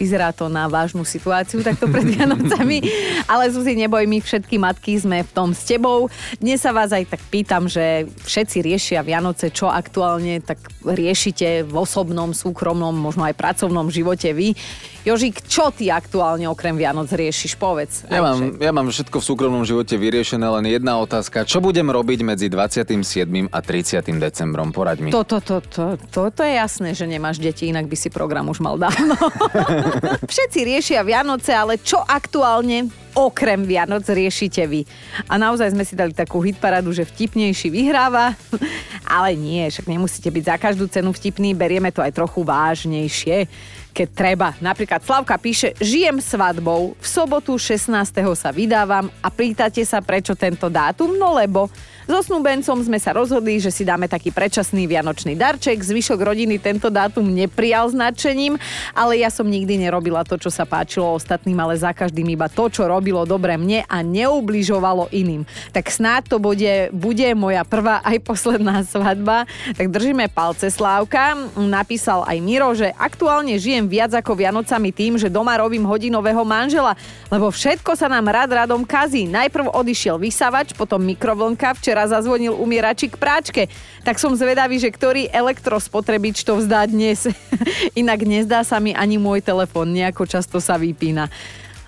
Vyzerá 0.00 0.32
to 0.32 0.48
na 0.48 0.64
vážnu 0.64 1.04
situáciu 1.04 1.60
takto 1.60 1.84
pred 1.84 2.08
Vianocami. 2.16 2.80
Ale 3.28 3.52
Zuzi, 3.52 3.76
neboj, 3.76 4.08
my 4.08 4.24
všetky 4.24 4.56
matky 4.56 4.96
sme 4.96 5.20
v 5.20 5.30
tom 5.36 5.52
s 5.52 5.68
tebou. 5.68 6.08
Dnes 6.40 6.64
sa 6.64 6.72
vás 6.72 6.88
aj 6.88 7.04
tak 7.12 7.20
pýtam, 7.28 7.68
že 7.68 8.08
všetci 8.24 8.64
riešia 8.64 9.04
Vianoce, 9.04 9.52
čo 9.52 9.68
aktuálne 9.68 10.40
tak 10.40 10.56
riešite 10.80 11.68
v 11.68 11.74
osobnom, 11.76 12.32
súkromnom, 12.32 12.96
možno 12.96 13.28
aj 13.28 13.36
pracovnom 13.36 13.92
živote 13.92 14.32
vy. 14.32 14.56
Jožík, 15.00 15.40
čo 15.48 15.72
ty 15.72 15.88
aktuálne 15.88 16.44
okrem 16.48 16.76
Vianoc 16.76 17.08
riešiš? 17.08 17.56
Povedz. 17.56 18.04
Ja 18.08 18.20
mám, 18.20 18.60
ja 18.60 18.68
mám 18.68 18.88
všetko 18.88 19.16
v 19.20 19.24
súkromnom 19.24 19.64
živote 19.64 19.96
vyriešené, 19.96 20.44
len 20.44 20.68
jedna 20.68 21.00
otázka. 21.00 21.48
Čo 21.48 21.64
budem 21.64 21.88
robiť 21.88 22.20
medzi 22.20 22.52
27. 22.52 23.48
a 23.48 23.58
30. 23.64 24.00
decembrom? 24.20 24.72
Poraď 24.76 25.04
mi. 25.04 25.08
Toto, 25.08 25.40
to, 25.40 25.64
to, 25.64 25.96
to, 26.12 26.28
to 26.28 26.42
je 26.44 26.52
jasné, 26.52 26.92
že 26.92 27.08
nemáš 27.08 27.40
deti, 27.40 27.72
inak 27.72 27.88
by 27.88 27.96
si 27.96 28.12
program 28.12 28.52
už 28.52 28.60
mal 28.60 28.76
dávno. 28.76 29.16
Všetci 30.32 30.60
riešia 30.64 31.00
Vianoce, 31.02 31.54
ale 31.54 31.80
čo 31.80 32.00
aktuálne 32.00 32.90
okrem 33.14 33.66
Vianoc 33.66 34.06
riešite 34.06 34.62
vy. 34.70 34.86
A 35.26 35.34
naozaj 35.34 35.74
sme 35.74 35.82
si 35.82 35.98
dali 35.98 36.14
takú 36.14 36.38
hitparadu, 36.38 36.94
že 36.94 37.06
vtipnejší 37.06 37.68
vyhráva, 37.70 38.38
ale 39.18 39.34
nie, 39.34 39.66
však 39.66 39.90
nemusíte 39.90 40.30
byť 40.30 40.44
za 40.46 40.56
každú 40.56 40.86
cenu 40.86 41.10
vtipný, 41.10 41.54
berieme 41.54 41.90
to 41.90 42.02
aj 42.02 42.14
trochu 42.14 42.46
vážnejšie. 42.46 43.50
keď 43.90 44.08
treba. 44.14 44.48
Napríklad 44.62 45.02
Slavka 45.02 45.34
píše, 45.34 45.74
žijem 45.82 46.22
svadbou, 46.22 46.94
v 46.94 47.06
sobotu 47.06 47.58
16. 47.58 47.90
sa 48.38 48.54
vydávam 48.54 49.10
a 49.18 49.28
pýtate 49.34 49.82
sa, 49.82 49.98
prečo 49.98 50.38
tento 50.38 50.70
dátum? 50.70 51.18
No 51.18 51.34
lebo 51.34 51.66
so 52.10 52.26
snúbencom 52.26 52.82
sme 52.82 52.98
sa 52.98 53.14
rozhodli, 53.14 53.62
že 53.62 53.70
si 53.70 53.86
dáme 53.86 54.10
taký 54.10 54.34
predčasný 54.34 54.90
vianočný 54.90 55.38
darček. 55.38 55.78
Zvyšok 55.78 56.18
rodiny 56.18 56.58
tento 56.58 56.90
dátum 56.90 57.22
neprijal 57.22 57.86
značením, 57.86 58.58
ale 58.90 59.22
ja 59.22 59.30
som 59.30 59.46
nikdy 59.46 59.78
nerobila 59.78 60.26
to, 60.26 60.34
čo 60.34 60.50
sa 60.50 60.66
páčilo 60.66 61.14
ostatným, 61.14 61.54
ale 61.62 61.78
za 61.78 61.94
každým 61.94 62.26
iba 62.34 62.50
to, 62.50 62.66
čo 62.66 62.90
robilo 62.90 63.22
dobre 63.22 63.54
mne 63.54 63.86
a 63.86 64.02
neubližovalo 64.02 65.06
iným. 65.14 65.46
Tak 65.70 65.86
snáď 65.86 66.34
to 66.34 66.36
bude, 66.42 66.90
bude 66.90 67.30
moja 67.38 67.62
prvá 67.62 68.02
aj 68.02 68.18
posledná 68.26 68.82
svadba. 68.82 69.46
Tak 69.78 69.94
držíme 69.94 70.26
palce 70.34 70.66
Slávka. 70.66 71.38
Napísal 71.54 72.26
aj 72.26 72.38
Miro, 72.42 72.74
že 72.74 72.90
aktuálne 72.98 73.54
žijem 73.54 73.86
viac 73.86 74.10
ako 74.18 74.34
Vianocami 74.34 74.90
tým, 74.90 75.14
že 75.14 75.30
doma 75.30 75.54
robím 75.62 75.86
hodinového 75.86 76.42
manžela, 76.42 76.98
lebo 77.30 77.54
všetko 77.54 77.94
sa 77.94 78.10
nám 78.10 78.26
rad 78.26 78.50
radom 78.50 78.82
kazí. 78.82 79.30
Najprv 79.30 79.70
odišiel 79.70 80.18
vysavač, 80.18 80.74
potom 80.74 80.98
mikrovlnka, 81.06 81.78
včera 81.78 81.99
včera 82.00 82.16
zazvonil 82.16 82.56
umieračik 82.56 83.20
práčke. 83.20 83.68
Tak 84.08 84.16
som 84.16 84.32
zvedavý, 84.32 84.80
že 84.80 84.88
ktorý 84.88 85.28
elektrospotrebič 85.28 86.48
to 86.48 86.56
vzdá 86.56 86.88
dnes. 86.88 87.28
Inak 88.00 88.24
nezdá 88.24 88.64
sa 88.64 88.80
mi 88.80 88.96
ani 88.96 89.20
môj 89.20 89.44
telefón, 89.44 89.92
nejako 89.92 90.24
často 90.24 90.64
sa 90.64 90.80
vypína. 90.80 91.28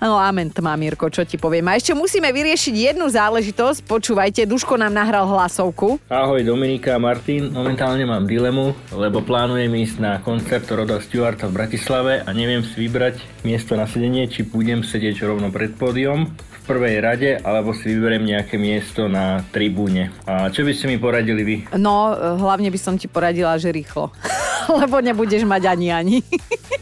No 0.03 0.19
amen 0.19 0.51
tma, 0.51 0.75
Mirko, 0.75 1.07
čo 1.07 1.23
ti 1.23 1.39
poviem. 1.39 1.63
A 1.71 1.79
ešte 1.79 1.95
musíme 1.95 2.27
vyriešiť 2.29 2.75
jednu 2.91 3.07
záležitosť. 3.07 3.87
Počúvajte, 3.87 4.43
Duško 4.43 4.75
nám 4.75 4.91
nahral 4.91 5.23
hlasovku. 5.31 5.97
Ahoj 6.11 6.43
Dominika 6.43 6.93
a 6.93 7.01
Martin, 7.01 7.49
momentálne 7.49 8.03
mám 8.03 8.27
dilemu, 8.27 8.75
lebo 8.93 9.23
plánujem 9.23 9.71
ísť 9.71 9.97
na 10.03 10.19
koncert 10.19 10.67
Roda 10.69 10.99
Stewarta 10.99 11.47
v 11.47 11.55
Bratislave 11.55 12.19
a 12.19 12.29
neviem 12.35 12.61
si 12.67 12.83
vybrať 12.83 13.17
miesto 13.47 13.79
na 13.79 13.87
sedenie, 13.87 14.27
či 14.27 14.43
budem 14.43 14.83
sedieť 14.83 15.23
rovno 15.23 15.49
pred 15.49 15.71
pódium 15.71 16.35
prvej 16.63 17.03
rade, 17.03 17.31
alebo 17.43 17.75
si 17.75 17.91
vyberiem 17.91 18.23
nejaké 18.23 18.55
miesto 18.55 19.11
na 19.11 19.43
tribúne. 19.51 20.15
A 20.23 20.47
čo 20.47 20.63
by 20.63 20.71
ste 20.71 20.87
mi 20.87 20.97
poradili 20.97 21.43
vy? 21.43 21.57
No, 21.75 22.15
hlavne 22.15 22.71
by 22.71 22.79
som 22.79 22.95
ti 22.95 23.11
poradila, 23.11 23.59
že 23.59 23.69
rýchlo. 23.69 24.09
Lebo 24.81 24.99
nebudeš 25.03 25.43
mať 25.43 25.63
ani 25.69 25.87
ani. 25.91 26.17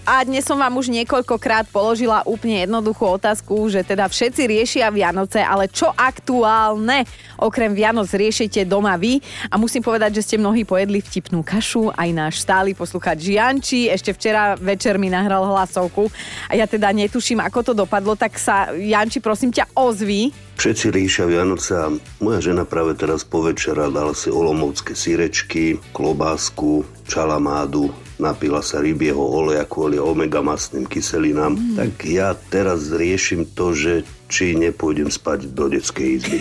A 0.02 0.26
dnes 0.26 0.42
som 0.44 0.58
vám 0.58 0.74
už 0.82 0.90
niekoľkokrát 0.90 1.70
položila 1.70 2.26
úplne 2.26 2.66
jednoduchú 2.66 3.06
otázku, 3.22 3.70
že 3.70 3.86
teda 3.86 4.10
všetci 4.10 4.42
riešia 4.50 4.90
Vianoce, 4.90 5.40
ale 5.46 5.70
čo 5.70 5.94
aktuálne 5.94 7.06
okrem 7.38 7.72
Vianoc 7.72 8.10
riešite 8.10 8.66
doma 8.66 8.98
vy? 8.98 9.22
A 9.50 9.62
musím 9.62 9.86
povedať, 9.86 10.20
že 10.20 10.26
ste 10.26 10.36
mnohí 10.42 10.66
pojedli 10.66 11.00
vtipnú 11.06 11.46
kašu, 11.46 11.94
aj 11.94 12.10
náš 12.12 12.42
stály 12.42 12.74
poslúchať 12.74 13.18
Žianči, 13.22 13.94
ešte 13.94 14.12
včera 14.18 14.58
večer 14.58 14.98
mi 14.98 15.14
nahral 15.14 15.46
hlasovku 15.46 16.10
a 16.50 16.58
ja 16.58 16.66
teda 16.66 16.90
netuším, 16.90 17.40
ako 17.42 17.60
to 17.62 17.74
dopadlo, 17.78 18.18
tak 18.18 18.36
sa 18.42 18.74
Janči 18.74 19.22
prosím 19.22 19.54
ťa 19.54 19.70
ozví. 19.78 20.34
Všetci 20.62 20.94
Vianoce 21.26 21.74
a 21.74 21.90
moja 22.22 22.38
žena 22.38 22.70
práve 22.70 22.94
teraz 22.94 23.26
po 23.26 23.42
večera 23.42 23.90
dala 23.90 24.14
si 24.14 24.30
olomovské 24.30 24.94
sírečky, 24.94 25.82
klobásku, 25.90 26.86
čalamádu, 27.10 27.90
napila 28.22 28.62
sa 28.62 28.78
rybieho 28.78 29.18
oleja 29.18 29.66
kvôli 29.66 29.98
omega 29.98 30.46
masným 30.46 30.86
kyselinám, 30.86 31.58
mm. 31.58 31.76
tak 31.82 31.92
ja 32.06 32.38
teraz 32.54 32.94
riešim 32.94 33.50
to, 33.58 33.74
že 33.74 34.06
či 34.30 34.54
nepôjdem 34.54 35.10
spať 35.10 35.50
do 35.50 35.66
detskej 35.66 36.22
izby. 36.22 36.40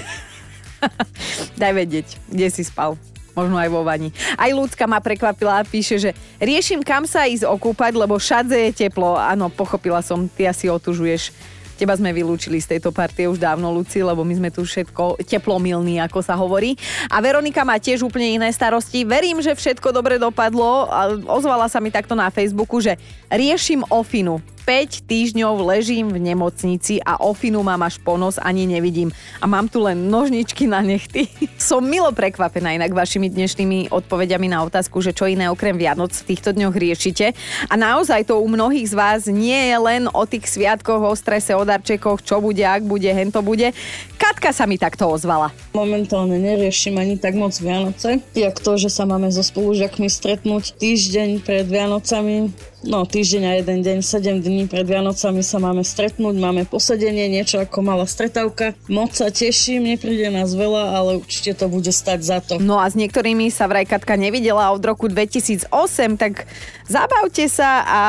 Daj 1.65 1.73
vedieť, 1.73 2.21
kde 2.29 2.53
si 2.53 2.61
spal 2.61 3.01
možno 3.33 3.57
aj 3.57 3.73
vo 3.73 3.89
vani. 3.89 4.13
Aj 4.37 4.53
ľudská 4.53 4.85
ma 4.85 5.01
prekvapila 5.01 5.65
a 5.65 5.65
píše, 5.65 5.97
že 5.97 6.13
riešim 6.37 6.85
kam 6.85 7.09
sa 7.09 7.25
ísť 7.25 7.49
okúpať, 7.49 7.97
lebo 7.97 8.21
všade 8.21 8.69
je 8.69 8.85
teplo. 8.85 9.17
Áno, 9.17 9.49
pochopila 9.49 10.05
som, 10.05 10.29
ty 10.29 10.45
asi 10.45 10.69
otužuješ 10.69 11.33
Teba 11.81 11.97
sme 11.97 12.13
vylúčili 12.13 12.61
z 12.61 12.77
tejto 12.77 12.93
partie 12.93 13.25
už 13.25 13.41
dávno, 13.41 13.73
Luci, 13.73 14.05
lebo 14.05 14.21
my 14.21 14.37
sme 14.37 14.53
tu 14.53 14.69
všetko 14.69 15.25
teplomilní, 15.25 15.97
ako 16.05 16.21
sa 16.21 16.37
hovorí. 16.37 16.77
A 17.09 17.25
Veronika 17.25 17.65
má 17.65 17.81
tiež 17.81 18.05
úplne 18.05 18.37
iné 18.37 18.53
starosti. 18.53 19.01
Verím, 19.09 19.41
že 19.41 19.57
všetko 19.57 19.89
dobre 19.89 20.21
dopadlo. 20.21 20.93
Ozvala 21.25 21.73
sa 21.73 21.81
mi 21.81 21.89
takto 21.89 22.13
na 22.13 22.29
Facebooku, 22.29 22.85
že 22.85 23.01
riešim 23.33 23.81
ofinu. 23.89 24.45
5 24.65 25.09
týždňov 25.09 25.55
ležím 25.65 26.13
v 26.13 26.21
nemocnici 26.21 27.01
a 27.01 27.19
ofinu 27.21 27.65
mám 27.65 27.81
až 27.85 27.99
ponos, 28.01 28.37
ani 28.37 28.69
nevidím. 28.69 29.09
A 29.41 29.49
mám 29.49 29.67
tu 29.67 29.83
len 29.83 30.09
nožničky 30.09 30.69
na 30.69 30.85
nechty. 30.85 31.27
Som 31.61 31.89
milo 31.89 32.13
prekvapená 32.13 32.77
inak 32.77 32.93
vašimi 32.93 33.33
dnešnými 33.33 33.91
odpovediami 33.91 34.47
na 34.53 34.63
otázku, 34.65 35.01
že 35.01 35.17
čo 35.17 35.27
iné 35.27 35.49
okrem 35.49 35.75
Vianoc 35.75 36.13
v 36.13 36.35
týchto 36.35 36.53
dňoch 36.53 36.75
riešite. 36.77 37.33
A 37.67 37.75
naozaj 37.75 38.29
to 38.29 38.39
u 38.39 38.47
mnohých 38.47 38.91
z 38.91 38.95
vás 38.95 39.21
nie 39.27 39.71
je 39.71 39.77
len 39.81 40.07
o 40.13 40.23
tých 40.29 40.47
sviatkoch, 40.47 41.01
o 41.01 41.15
strese, 41.17 41.57
o 41.57 41.65
darčekoch, 41.65 42.21
čo 42.21 42.39
bude, 42.39 42.63
ak 42.63 42.85
bude, 42.85 43.09
hento 43.11 43.41
bude. 43.41 43.73
Katka 44.21 44.53
sa 44.53 44.69
mi 44.69 44.77
takto 44.77 45.09
ozvala. 45.09 45.51
Momentálne 45.73 46.37
neriešim 46.37 47.01
ani 47.01 47.17
tak 47.17 47.35
moc 47.35 47.57
Vianoce, 47.57 48.21
jak 48.37 48.57
to, 48.61 48.77
že 48.77 48.93
sa 48.93 49.09
máme 49.09 49.33
so 49.33 49.41
spolužiakmi 49.41 50.07
stretnúť 50.07 50.77
týždeň 50.77 51.43
pred 51.43 51.67
Vianocami 51.67 52.53
no 52.87 53.05
týždeň 53.05 53.43
a 53.45 53.53
jeden 53.61 53.85
deň, 53.85 53.99
7 54.01 54.41
dní 54.41 54.65
pred 54.65 54.89
Vianocami 54.89 55.45
sa 55.45 55.61
máme 55.61 55.85
stretnúť, 55.85 56.37
máme 56.41 56.65
posedenie, 56.65 57.29
niečo 57.29 57.61
ako 57.61 57.85
malá 57.85 58.09
stretávka. 58.09 58.73
Moc 58.89 59.13
sa 59.13 59.29
teším, 59.29 59.85
nepríde 59.85 60.33
nás 60.33 60.57
veľa, 60.57 60.97
ale 60.97 61.11
určite 61.21 61.53
to 61.53 61.69
bude 61.69 61.93
stať 61.93 62.21
za 62.25 62.39
to. 62.41 62.57
No 62.57 62.81
a 62.81 62.89
s 62.89 62.97
niektorými 62.97 63.53
sa 63.53 63.69
vraj 63.69 63.85
Katka 63.85 64.17
nevidela 64.17 64.73
od 64.73 64.81
roku 64.81 65.13
2008, 65.13 65.69
tak 66.17 66.49
zabavte 66.89 67.45
sa 67.53 67.85
a 67.85 68.03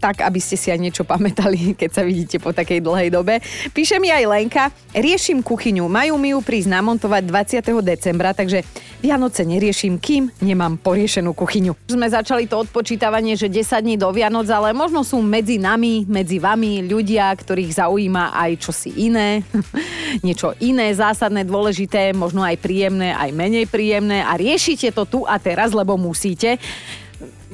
tak, 0.00 0.24
aby 0.24 0.40
ste 0.40 0.56
si 0.56 0.72
aj 0.72 0.80
niečo 0.80 1.04
pamätali, 1.04 1.70
keď 1.80 1.90
sa 1.92 2.02
vidíte 2.06 2.40
po 2.40 2.56
takej 2.56 2.80
dlhej 2.80 3.12
dobe. 3.12 3.44
Píše 3.76 4.00
mi 4.00 4.08
aj 4.08 4.24
Lenka, 4.24 4.64
riešim 4.96 5.44
kuchyňu, 5.44 5.84
majú 5.92 6.16
mi 6.16 6.32
ju 6.32 6.40
prísť 6.40 6.72
namontovať 6.72 7.22
20. 7.60 7.84
decembra, 7.84 8.32
takže 8.32 8.64
Vianoce 9.04 9.44
neriešim, 9.44 10.00
kým 10.00 10.32
nemám 10.40 10.80
poriešenú 10.80 11.36
kuchyňu. 11.36 11.76
Sme 11.92 12.08
začali 12.08 12.48
to 12.48 12.64
odpočítavanie, 12.64 13.36
že 13.36 13.52
10 13.52 13.73
10 13.73 13.73
dní 13.78 13.94
do 13.94 14.10
Vianoc, 14.10 14.50
ale 14.50 14.74
možno 14.74 15.06
sú 15.06 15.22
medzi 15.22 15.56
nami, 15.56 16.04
medzi 16.04 16.42
vami 16.42 16.84
ľudia, 16.84 17.30
ktorých 17.30 17.80
zaujíma 17.80 18.34
aj 18.34 18.50
čosi 18.58 18.90
iné, 19.06 19.46
niečo 20.26 20.52
iné, 20.60 20.90
zásadné, 20.92 21.46
dôležité, 21.46 22.10
možno 22.12 22.42
aj 22.42 22.58
príjemné, 22.58 23.14
aj 23.14 23.30
menej 23.30 23.66
príjemné 23.70 24.26
a 24.26 24.34
riešite 24.34 24.90
to 24.90 25.06
tu 25.06 25.20
a 25.24 25.38
teraz, 25.38 25.70
lebo 25.70 25.94
musíte. 25.94 26.58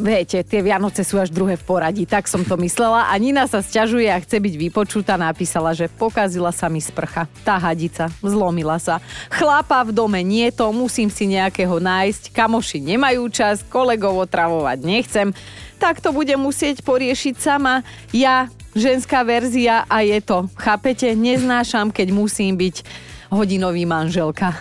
Viete, 0.01 0.41
tie 0.41 0.65
Vianoce 0.65 1.05
sú 1.05 1.21
až 1.21 1.29
druhé 1.29 1.61
v 1.61 1.65
poradí, 1.69 2.09
tak 2.09 2.25
som 2.25 2.41
to 2.41 2.57
myslela. 2.57 3.13
A 3.13 3.15
Nina 3.21 3.45
sa 3.45 3.61
sťažuje 3.61 4.09
a 4.09 4.17
chce 4.17 4.41
byť 4.41 4.55
vypočutá. 4.57 5.21
Napísala, 5.21 5.77
že 5.77 5.93
pokazila 5.93 6.49
sa 6.57 6.73
mi 6.73 6.81
sprcha. 6.81 7.29
Tá 7.45 7.61
hadica, 7.61 8.09
zlomila 8.25 8.81
sa. 8.81 9.05
Chlapa 9.29 9.85
v 9.85 9.93
dome 9.93 10.25
nie 10.25 10.49
to, 10.49 10.73
musím 10.73 11.13
si 11.13 11.29
nejakého 11.29 11.77
nájsť. 11.77 12.33
Kamoši 12.33 12.81
nemajú 12.81 13.29
čas, 13.29 13.61
kolegov 13.69 14.25
otravovať 14.25 14.79
nechcem 14.81 15.37
tak 15.81 16.05
to 16.05 16.13
budem 16.13 16.37
musieť 16.37 16.85
poriešiť 16.85 17.41
sama. 17.41 17.81
Ja, 18.13 18.53
ženská 18.77 19.25
verzia 19.25 19.89
a 19.89 20.05
je 20.05 20.21
to. 20.21 20.53
Chápete? 20.61 21.09
Neznášam, 21.17 21.89
keď 21.89 22.13
musím 22.13 22.61
byť 22.61 22.85
hodinový 23.33 23.89
manželka. 23.89 24.61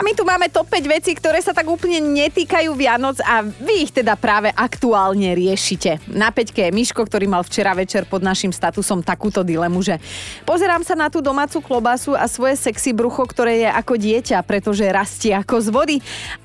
A 0.00 0.02
my 0.02 0.16
tu 0.16 0.24
máme 0.24 0.48
top 0.48 0.64
5 0.64 0.96
vecí, 0.96 1.12
ktoré 1.12 1.44
sa 1.44 1.52
tak 1.52 1.68
úplne 1.68 2.00
netýkajú 2.00 2.72
Vianoc 2.72 3.20
a 3.20 3.44
vy 3.44 3.84
ich 3.84 3.92
teda 3.92 4.16
práve 4.16 4.48
aktuálne 4.48 5.36
riešite. 5.36 6.00
Na 6.08 6.32
peťke 6.32 6.64
je 6.64 6.72
Miško, 6.72 7.04
ktorý 7.04 7.28
mal 7.28 7.44
včera 7.44 7.76
večer 7.76 8.08
pod 8.08 8.24
našim 8.24 8.48
statusom 8.48 9.04
takúto 9.04 9.44
dilemu, 9.44 9.76
že 9.84 10.00
pozerám 10.48 10.80
sa 10.88 10.96
na 10.96 11.12
tú 11.12 11.20
domácu 11.20 11.60
klobasu 11.60 12.16
a 12.16 12.24
svoje 12.32 12.56
sexy 12.56 12.96
brucho, 12.96 13.28
ktoré 13.28 13.60
je 13.60 13.68
ako 13.68 14.00
dieťa, 14.00 14.40
pretože 14.40 14.88
rastie 14.88 15.36
ako 15.36 15.60
z 15.60 15.68
vody 15.68 15.96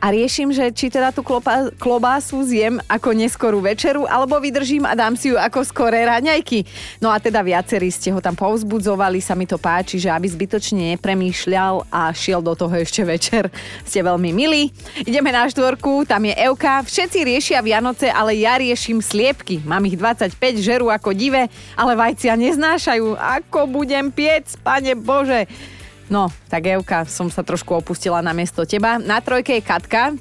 a 0.03 0.11
riešim, 0.11 0.51
že 0.51 0.75
či 0.75 0.91
teda 0.91 1.15
tú 1.15 1.23
kloba, 1.23 1.71
klobásu 1.79 2.43
zjem 2.43 2.83
ako 2.91 3.15
neskorú 3.15 3.63
večeru 3.63 4.03
alebo 4.03 4.35
vydržím 4.35 4.83
a 4.83 4.99
dám 4.99 5.15
si 5.15 5.31
ju 5.31 5.39
ako 5.39 5.63
skoré 5.63 6.03
raňajky. 6.03 6.67
No 6.99 7.07
a 7.07 7.23
teda 7.23 7.39
viacerí 7.39 7.87
ste 7.87 8.11
ho 8.11 8.19
tam 8.19 8.35
povzbudzovali, 8.35 9.23
sa 9.23 9.31
mi 9.31 9.47
to 9.47 9.55
páči, 9.55 9.95
že 9.95 10.11
aby 10.11 10.27
zbytočne 10.27 10.99
nepremýšľal 10.99 11.87
a 11.87 12.11
šiel 12.11 12.43
do 12.43 12.51
toho 12.51 12.75
ešte 12.75 12.99
večer 13.07 13.44
večer. 13.45 13.83
Ste 13.85 14.01
veľmi 14.01 14.31
milí. 14.33 14.73
Ideme 15.05 15.29
na 15.31 15.45
štvorku, 15.47 16.03
tam 16.09 16.25
je 16.25 16.33
Euka. 16.35 16.81
Všetci 16.83 17.19
riešia 17.21 17.59
Vianoce, 17.61 18.09
ale 18.09 18.35
ja 18.35 18.57
riešim 18.57 18.99
sliepky. 18.99 19.61
Mám 19.63 19.87
ich 19.87 19.95
25, 19.95 20.35
žeru 20.59 20.89
ako 20.89 21.13
dive, 21.13 21.47
ale 21.77 21.93
vajcia 21.93 22.33
neznášajú. 22.35 23.15
Ako 23.15 23.69
budem 23.69 24.09
piec, 24.11 24.57
pane 24.59 24.97
Bože. 24.97 25.45
No, 26.05 26.29
tak 26.53 26.69
Evka, 26.69 27.09
som 27.09 27.33
sa 27.33 27.41
trošku 27.41 27.81
opustila 27.81 28.21
na 28.21 28.29
miesto 28.29 28.61
teba. 28.61 29.01
Na 29.01 29.17
trojke 29.25 29.57
je 29.57 29.65
Katka. 29.65 30.13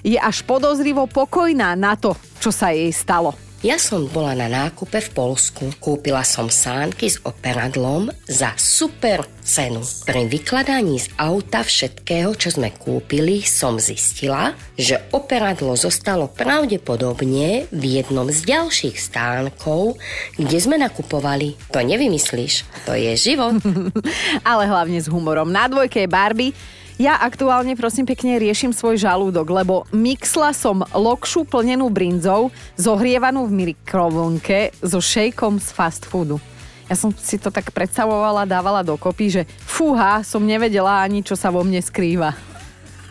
Je 0.00 0.16
až 0.16 0.40
podozrivo 0.48 1.04
pokojná 1.04 1.76
na 1.76 1.92
to, 1.92 2.16
čo 2.40 2.48
sa 2.48 2.72
jej 2.72 2.88
stalo. 2.88 3.45
Ja 3.66 3.82
som 3.82 4.06
bola 4.06 4.30
na 4.38 4.46
nákupe 4.46 5.02
v 5.02 5.10
Polsku. 5.10 5.74
Kúpila 5.82 6.22
som 6.22 6.46
sánky 6.46 7.10
s 7.10 7.18
operadlom 7.26 8.14
za 8.30 8.54
super 8.54 9.26
cenu. 9.42 9.82
Pri 10.06 10.30
vykladaní 10.30 11.02
z 11.02 11.10
auta 11.18 11.66
všetkého, 11.66 12.30
čo 12.38 12.54
sme 12.54 12.70
kúpili, 12.70 13.42
som 13.42 13.82
zistila, 13.82 14.54
že 14.78 15.02
operadlo 15.10 15.74
zostalo 15.74 16.30
pravdepodobne 16.30 17.66
v 17.74 17.82
jednom 17.90 18.30
z 18.30 18.46
ďalších 18.46 19.02
stánkov, 19.02 19.98
kde 20.38 20.58
sme 20.62 20.78
nakupovali. 20.78 21.58
To 21.74 21.82
nevymyslíš, 21.82 22.86
to 22.86 22.94
je 22.94 23.18
život. 23.18 23.58
Ale 24.46 24.70
hlavne 24.70 25.02
s 25.02 25.10
humorom. 25.10 25.50
Na 25.50 25.66
dvojke 25.66 26.06
je 26.06 26.14
Barbie, 26.14 26.54
ja 26.96 27.20
aktuálne 27.20 27.76
prosím 27.76 28.08
pekne 28.08 28.40
riešim 28.40 28.72
svoj 28.72 28.96
žalúdok, 28.96 29.44
lebo 29.52 29.84
mixla 29.92 30.56
som 30.56 30.80
lokšu 30.96 31.44
plnenú 31.44 31.92
brinzou, 31.92 32.48
zohrievanú 32.80 33.44
v 33.44 33.76
mikrovlnke 33.76 34.72
so 34.80 34.96
šejkom 34.96 35.60
z 35.60 35.68
fast 35.76 36.08
foodu. 36.08 36.40
Ja 36.88 36.96
som 36.96 37.12
si 37.12 37.36
to 37.36 37.52
tak 37.52 37.68
predstavovala, 37.74 38.48
dávala 38.48 38.80
dokopy, 38.80 39.26
že 39.28 39.42
fúha, 39.66 40.24
som 40.24 40.40
nevedela 40.40 41.02
ani, 41.02 41.20
čo 41.20 41.36
sa 41.36 41.52
vo 41.52 41.60
mne 41.60 41.84
skrýva. 41.84 42.32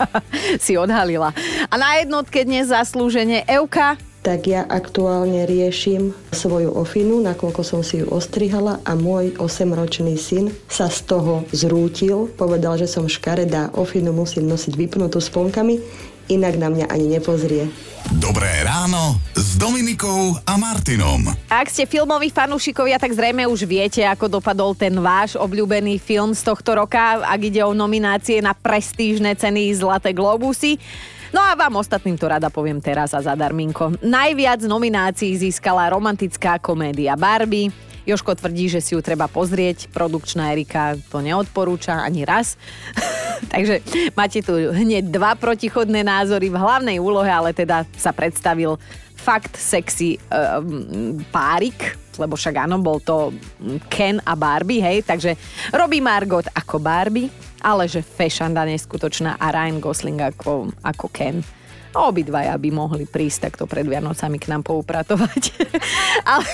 si 0.64 0.76
odhalila. 0.76 1.32
A 1.70 1.74
na 1.78 2.02
jednotke 2.02 2.42
dnes 2.42 2.72
zaslúženie 2.72 3.46
Euka, 3.46 4.00
tak 4.26 4.50
ja 4.50 4.66
aktuálne 4.66 5.46
riešim 5.46 6.10
svoju 6.34 6.74
ofinu, 6.74 7.22
nakoľko 7.22 7.62
som 7.62 7.86
si 7.86 8.02
ju 8.02 8.10
ostrihala 8.10 8.82
a 8.82 8.98
môj 8.98 9.38
8-ročný 9.38 10.18
syn 10.18 10.50
sa 10.66 10.90
z 10.90 11.06
toho 11.06 11.46
zrútil. 11.54 12.34
Povedal, 12.34 12.82
že 12.82 12.90
som 12.90 13.06
škaredá, 13.06 13.70
ofinu 13.78 14.18
musím 14.18 14.50
nosiť 14.50 14.74
vypnutú 14.74 15.22
sponkami, 15.22 15.78
inak 16.26 16.58
na 16.58 16.74
mňa 16.74 16.90
ani 16.90 17.06
nepozrie. 17.06 17.70
Dobré 18.18 18.66
ráno 18.66 19.22
s 19.38 19.62
Dominikou 19.62 20.34
a 20.42 20.58
Martinom. 20.58 21.30
Ak 21.46 21.70
ste 21.70 21.86
filmoví 21.86 22.34
fanúšikovia, 22.34 22.98
tak 22.98 23.14
zrejme 23.14 23.46
už 23.46 23.70
viete, 23.70 24.02
ako 24.10 24.42
dopadol 24.42 24.74
ten 24.74 24.94
váš 25.06 25.38
obľúbený 25.38 26.02
film 26.02 26.34
z 26.34 26.42
tohto 26.42 26.74
roka, 26.74 27.22
ak 27.22 27.42
ide 27.46 27.62
o 27.62 27.78
nominácie 27.78 28.42
na 28.42 28.58
prestížne 28.58 29.38
ceny 29.38 29.70
Zlaté 29.78 30.18
globusy. 30.18 30.82
No 31.36 31.44
a 31.44 31.52
vám 31.52 31.76
ostatným 31.76 32.16
to 32.16 32.32
rada 32.32 32.48
poviem 32.48 32.80
teraz 32.80 33.12
a 33.12 33.20
zadarminko. 33.20 34.00
Najviac 34.00 34.64
nominácií 34.64 35.36
získala 35.36 35.92
romantická 35.92 36.64
komédia 36.64 37.20
Barbie, 37.20 37.76
Joško 38.08 38.40
tvrdí, 38.40 38.72
že 38.72 38.80
si 38.80 38.96
ju 38.96 39.04
treba 39.04 39.28
pozrieť, 39.28 39.92
produkčná 39.92 40.56
Erika 40.56 40.96
to 41.12 41.20
neodporúča 41.20 42.06
ani 42.06 42.24
raz. 42.24 42.56
Takže 43.54 43.84
máte 44.16 44.40
tu 44.40 44.56
hneď 44.56 45.12
dva 45.12 45.36
protichodné 45.36 46.08
názory 46.08 46.48
v 46.48 46.56
hlavnej 46.56 47.04
úlohe, 47.04 47.28
ale 47.28 47.52
teda 47.52 47.84
sa 48.00 48.16
predstavil 48.16 48.80
fakt 49.20 49.60
sexy 49.60 50.22
um, 50.32 51.20
párik, 51.36 52.00
lebo 52.18 52.36
však 52.36 52.68
áno, 52.68 52.80
bol 52.80 53.00
to 53.04 53.32
Ken 53.92 54.20
a 54.24 54.34
Barbie, 54.34 54.84
hej, 54.84 55.04
takže 55.04 55.36
robí 55.72 56.00
Margot 56.00 56.46
ako 56.52 56.80
Barbie, 56.80 57.32
ale 57.62 57.90
že 57.90 58.06
fešanda 58.06 58.66
neskutočná 58.66 59.38
a 59.40 59.46
Ryan 59.52 59.78
Gosling 59.82 60.20
ako, 60.22 60.72
ako 60.82 61.06
Ken. 61.12 61.42
Obidvaja 61.96 62.52
by 62.60 62.70
mohli 62.76 63.08
prísť 63.08 63.48
takto 63.48 63.64
pred 63.64 63.88
Vianocami 63.88 64.36
k 64.36 64.52
nám 64.52 64.68
poupratovať. 64.68 65.56
Ale, 66.36 66.48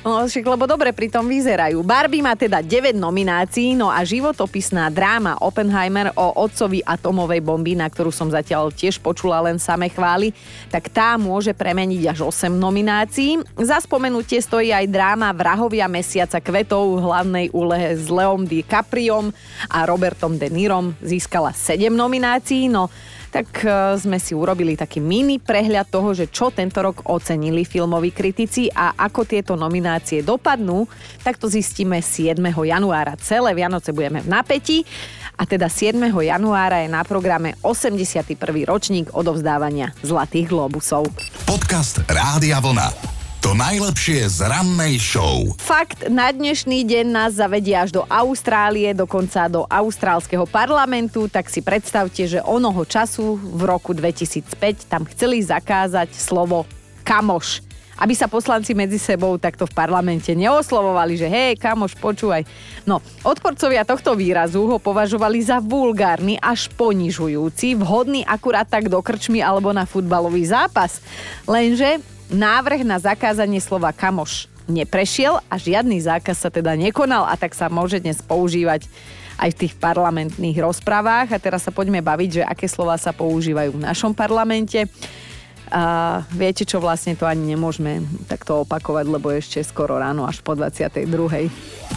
no, 0.00 0.24
však, 0.24 0.48
lebo 0.48 0.64
dobre 0.64 0.96
pri 0.96 1.12
tom 1.12 1.28
vyzerajú. 1.28 1.84
Barbie 1.84 2.24
má 2.24 2.32
teda 2.32 2.64
9 2.64 2.96
nominácií, 2.96 3.76
no 3.76 3.92
a 3.92 4.00
životopisná 4.00 4.88
dráma 4.88 5.36
Oppenheimer 5.44 6.16
o 6.16 6.40
otcovi 6.40 6.80
atomovej 6.80 7.44
bomby, 7.44 7.76
na 7.76 7.84
ktorú 7.92 8.08
som 8.08 8.32
zatiaľ 8.32 8.72
tiež 8.72 8.96
počula 9.04 9.44
len 9.44 9.60
same 9.60 9.92
chvály, 9.92 10.32
tak 10.72 10.88
tá 10.88 11.20
môže 11.20 11.52
premeniť 11.52 12.16
až 12.16 12.32
8 12.32 12.48
nominácií. 12.48 13.44
Za 13.60 13.84
spomenutie 13.84 14.40
stojí 14.40 14.72
aj 14.72 14.88
dráma 14.88 15.36
Vrahovia 15.36 15.84
mesiaca 15.84 16.40
kvetov 16.40 16.96
v 16.96 17.04
hlavnej 17.04 17.46
úlehe 17.52 17.92
s 17.92 18.08
Leom 18.08 18.48
DiCapriom 18.48 19.36
a 19.68 19.84
Robertom 19.84 20.40
De 20.40 20.48
Nirom 20.48 20.96
získala 21.04 21.52
7 21.52 21.92
nominácií, 21.92 22.72
no 22.72 22.88
tak 23.32 23.64
e, 23.64 23.96
sme 23.96 24.20
si 24.20 24.36
urobili 24.36 24.76
taký 24.76 25.00
mini 25.00 25.40
prehľad 25.40 25.88
toho, 25.88 26.12
že 26.12 26.28
čo 26.28 26.52
tento 26.52 26.84
rok 26.84 27.08
ocenili 27.08 27.64
filmoví 27.64 28.12
kritici 28.12 28.68
a 28.68 28.92
ako 28.92 29.24
tieto 29.24 29.56
nominácie 29.56 30.20
dopadnú, 30.20 30.84
tak 31.24 31.40
to 31.40 31.48
zistíme 31.48 31.98
7. 32.04 32.36
januára. 32.44 33.16
Celé 33.16 33.56
Vianoce 33.56 33.96
budeme 33.96 34.20
v 34.20 34.28
napätí 34.28 34.84
a 35.40 35.48
teda 35.48 35.72
7. 35.72 35.96
januára 36.12 36.84
je 36.84 36.92
na 36.92 37.00
programe 37.08 37.56
81. 37.64 38.36
ročník 38.68 39.08
odovzdávania 39.16 39.96
Zlatých 40.04 40.52
globusov. 40.52 41.08
Podcast 41.48 42.04
Rádia 42.04 42.60
Vlna. 42.60 43.21
To 43.42 43.58
najlepšie 43.58 44.30
z 44.30 44.46
rannej 44.46 45.02
show. 45.02 45.50
Fakt, 45.58 46.06
na 46.06 46.30
dnešný 46.30 46.86
deň 46.86 47.06
nás 47.10 47.34
zavedia 47.34 47.82
až 47.82 47.90
do 47.90 48.06
Austrálie, 48.06 48.94
dokonca 48.94 49.50
do 49.50 49.66
austrálskeho 49.66 50.46
parlamentu, 50.46 51.26
tak 51.26 51.50
si 51.50 51.58
predstavte, 51.58 52.22
že 52.22 52.38
onoho 52.38 52.86
času 52.86 53.34
v 53.34 53.66
roku 53.66 53.98
2005 53.98 54.86
tam 54.86 55.02
chceli 55.10 55.42
zakázať 55.42 56.14
slovo 56.14 56.70
kamoš 57.02 57.66
aby 58.02 58.18
sa 58.18 58.26
poslanci 58.26 58.74
medzi 58.74 58.98
sebou 58.98 59.38
takto 59.38 59.62
v 59.62 59.76
parlamente 59.78 60.34
neoslovovali, 60.34 61.14
že 61.14 61.30
hej, 61.30 61.54
kamoš, 61.54 61.94
počúvaj. 62.02 62.42
No, 62.82 62.98
odporcovia 63.22 63.86
tohto 63.86 64.18
výrazu 64.18 64.58
ho 64.66 64.82
považovali 64.82 65.38
za 65.38 65.62
vulgárny 65.62 66.34
až 66.42 66.66
ponižujúci, 66.74 67.78
vhodný 67.78 68.26
akurát 68.26 68.66
tak 68.66 68.90
do 68.90 68.98
krčmy 68.98 69.38
alebo 69.38 69.70
na 69.70 69.86
futbalový 69.86 70.42
zápas. 70.42 70.98
Lenže 71.46 72.02
Návrh 72.32 72.80
na 72.88 72.96
zakázanie 72.96 73.60
slova 73.60 73.92
kamoš 73.92 74.48
neprešiel 74.64 75.36
a 75.52 75.54
žiadny 75.60 76.00
zákaz 76.00 76.40
sa 76.40 76.48
teda 76.48 76.72
nekonal 76.80 77.28
a 77.28 77.36
tak 77.36 77.52
sa 77.52 77.68
môže 77.68 78.00
dnes 78.00 78.24
používať 78.24 78.88
aj 79.36 79.52
v 79.52 79.60
tých 79.60 79.76
parlamentných 79.76 80.56
rozprávach. 80.64 81.28
A 81.28 81.36
teraz 81.36 81.68
sa 81.68 81.76
poďme 81.76 82.00
baviť, 82.00 82.40
že 82.40 82.42
aké 82.48 82.72
slova 82.72 82.96
sa 82.96 83.12
používajú 83.12 83.76
v 83.76 83.84
našom 83.84 84.16
parlamente. 84.16 84.88
A 85.72 86.20
viete 86.28 86.68
čo, 86.68 86.84
vlastne 86.84 87.16
to 87.16 87.24
ani 87.24 87.56
nemôžeme 87.56 88.04
takto 88.28 88.60
opakovať, 88.60 89.08
lebo 89.08 89.32
ešte 89.32 89.64
skoro 89.64 89.96
ráno 89.96 90.28
až 90.28 90.44
po 90.44 90.52
22. 90.52 91.08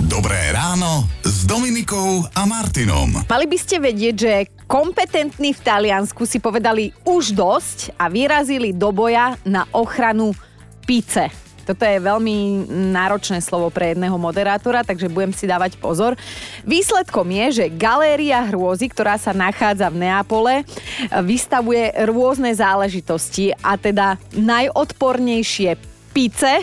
Dobré 0.07 0.55
ráno 0.55 1.03
s 1.27 1.43
Dominikou 1.43 2.23
a 2.31 2.47
Martinom. 2.47 3.27
Mali 3.27 3.45
by 3.51 3.57
ste 3.59 3.83
vedieť, 3.83 4.15
že 4.15 4.33
kompetentní 4.63 5.51
v 5.51 5.59
Taliansku 5.59 6.23
si 6.23 6.39
povedali 6.39 6.95
už 7.03 7.35
dosť 7.35 7.99
a 7.99 8.07
vyrazili 8.07 8.71
do 8.71 8.95
boja 8.95 9.35
na 9.43 9.67
ochranu 9.75 10.31
pice. 10.88 11.44
Toto 11.65 11.82
je 11.82 11.97
veľmi 11.97 12.69
náročné 12.93 13.41
slovo 13.41 13.73
pre 13.73 13.97
jedného 13.97 14.15
moderátora, 14.15 14.86
takže 14.86 15.10
budem 15.10 15.34
si 15.34 15.49
dávať 15.49 15.82
pozor. 15.82 16.13
Výsledkom 16.62 17.25
je, 17.34 17.65
že 17.65 17.73
Galéria 17.73 18.45
hrôzy, 18.45 18.88
ktorá 18.93 19.17
sa 19.17 19.34
nachádza 19.34 19.89
v 19.89 20.06
Neapole, 20.06 20.62
vystavuje 21.25 21.89
rôzne 22.06 22.54
záležitosti 22.54 23.51
a 23.65 23.75
teda 23.82 24.21
najodpornejšie 24.38 25.73
pice, 26.13 26.62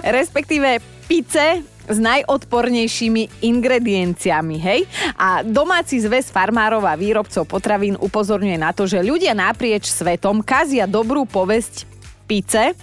respektíve 0.00 0.80
pice 1.04 1.62
s 1.86 2.02
najodpornejšími 2.02 3.46
ingredienciami, 3.46 4.56
hej? 4.58 4.90
A 5.14 5.46
domáci 5.46 6.02
zväz 6.02 6.34
farmárov 6.34 6.82
a 6.82 6.98
výrobcov 6.98 7.46
potravín 7.46 7.94
upozorňuje 7.94 8.58
na 8.58 8.74
to, 8.74 8.90
že 8.90 9.06
ľudia 9.06 9.38
naprieč 9.38 9.86
svetom 9.86 10.42
kazia 10.42 10.90
dobrú 10.90 11.22
povesť 11.30 11.86
pice, 12.26 12.74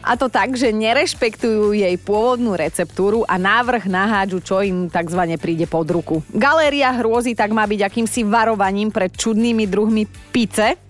a 0.00 0.14
to 0.14 0.30
tak, 0.30 0.54
že 0.54 0.70
nerešpektujú 0.70 1.74
jej 1.74 1.96
pôvodnú 2.00 2.54
receptúru 2.54 3.26
a 3.26 3.36
návrh 3.36 3.86
nahádžu, 3.90 4.38
čo 4.42 4.62
im 4.62 4.86
tzv. 4.88 5.20
príde 5.36 5.66
pod 5.66 5.90
ruku. 5.90 6.22
Galéria 6.30 6.94
hrôzy 6.94 7.34
tak 7.34 7.50
má 7.52 7.66
byť 7.66 7.80
akýmsi 7.86 8.22
varovaním 8.26 8.94
pred 8.94 9.12
čudnými 9.12 9.66
druhmi 9.66 10.06
pice, 10.30 10.85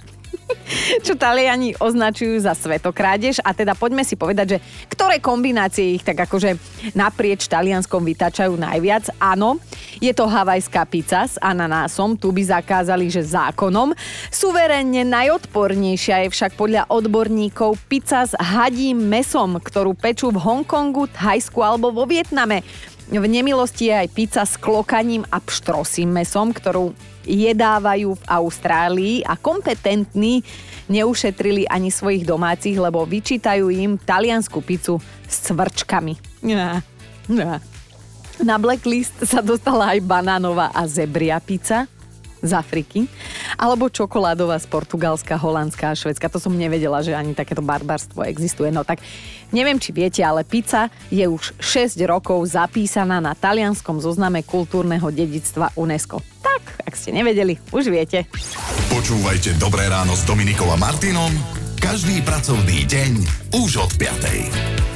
čo 1.02 1.18
Taliani 1.18 1.74
označujú 1.76 2.38
za 2.42 2.54
svetokrádež. 2.54 3.42
A 3.42 3.52
teda 3.52 3.74
poďme 3.74 4.06
si 4.06 4.14
povedať, 4.14 4.56
že 4.56 4.62
ktoré 4.90 5.18
kombinácie 5.18 5.98
ich 5.98 6.04
tak 6.06 6.18
akože 6.26 6.58
naprieč 6.94 7.46
Talianskom 7.50 8.02
vytačajú 8.02 8.54
najviac. 8.54 9.10
Áno, 9.18 9.58
je 9.98 10.12
to 10.14 10.28
havajská 10.28 10.86
pizza 10.86 11.26
s 11.26 11.36
ananásom, 11.40 12.14
tu 12.18 12.30
by 12.30 12.42
zakázali, 12.60 13.10
že 13.10 13.26
zákonom. 13.26 13.92
Suverénne 14.30 15.02
najodpornejšia 15.06 16.26
je 16.26 16.32
však 16.32 16.54
podľa 16.54 16.88
odborníkov 16.90 17.78
pizza 17.90 18.26
s 18.26 18.34
hadím 18.38 19.06
mesom, 19.06 19.58
ktorú 19.58 19.94
pečú 19.96 20.30
v 20.30 20.42
Hongkongu, 20.42 21.10
Thajsku 21.10 21.62
alebo 21.62 21.90
vo 21.90 22.04
Vietname. 22.06 22.62
V 23.06 23.22
nemilosti 23.22 23.86
je 23.86 23.94
aj 24.02 24.08
pizza 24.10 24.42
s 24.42 24.58
klokaním 24.58 25.22
a 25.30 25.38
pštrosím 25.38 26.10
mesom, 26.10 26.50
ktorú 26.50 26.90
jedávajú 27.26 28.14
v 28.14 28.22
Austrálii 28.30 29.16
a 29.26 29.34
kompetentní 29.34 30.46
neušetrili 30.86 31.66
ani 31.66 31.90
svojich 31.90 32.22
domácich, 32.22 32.78
lebo 32.78 33.02
vyčítajú 33.02 33.66
im 33.68 33.98
taliansku 33.98 34.62
pizzu 34.62 35.02
s 35.26 35.50
cvrčkami. 35.50 36.14
Ja, 36.46 36.80
ja. 37.26 37.58
Na 38.36 38.56
blacklist 38.60 39.16
sa 39.26 39.42
dostala 39.42 39.96
aj 39.96 40.00
banánová 40.04 40.70
a 40.70 40.86
zebria 40.86 41.42
pizza. 41.42 41.90
z 42.46 42.52
Afriky, 42.52 43.08
alebo 43.56 43.88
čokoládová 43.88 44.60
z 44.60 44.68
Portugalska, 44.68 45.40
Holandska 45.40 45.92
a 45.92 45.98
Švedska. 45.98 46.28
To 46.28 46.38
som 46.38 46.54
nevedela, 46.54 47.00
že 47.00 47.16
ani 47.16 47.32
takéto 47.32 47.64
barbarstvo 47.64 48.22
existuje. 48.28 48.68
No 48.68 48.84
tak 48.84 49.00
neviem, 49.50 49.80
či 49.80 49.90
viete, 49.90 50.20
ale 50.20 50.44
pizza 50.44 50.92
je 51.08 51.24
už 51.24 51.56
6 51.58 51.96
rokov 52.04 52.38
zapísaná 52.46 53.18
na 53.18 53.32
talianskom 53.32 53.98
zozname 53.98 54.44
kultúrneho 54.44 55.08
dedictva 55.10 55.72
UNESCO. 55.74 56.20
Ak 56.86 56.94
ste 56.98 57.14
nevedeli, 57.14 57.58
už 57.70 57.88
viete. 57.92 58.26
Počúvajte 58.90 59.58
Dobré 59.58 59.86
ráno 59.90 60.14
s 60.16 60.26
Dominikom 60.26 60.70
a 60.72 60.78
Martinom 60.78 61.30
každý 61.86 62.18
pracovný 62.26 62.82
deň 62.88 63.12
už 63.54 63.78
od 63.78 63.92
5. 63.94 64.95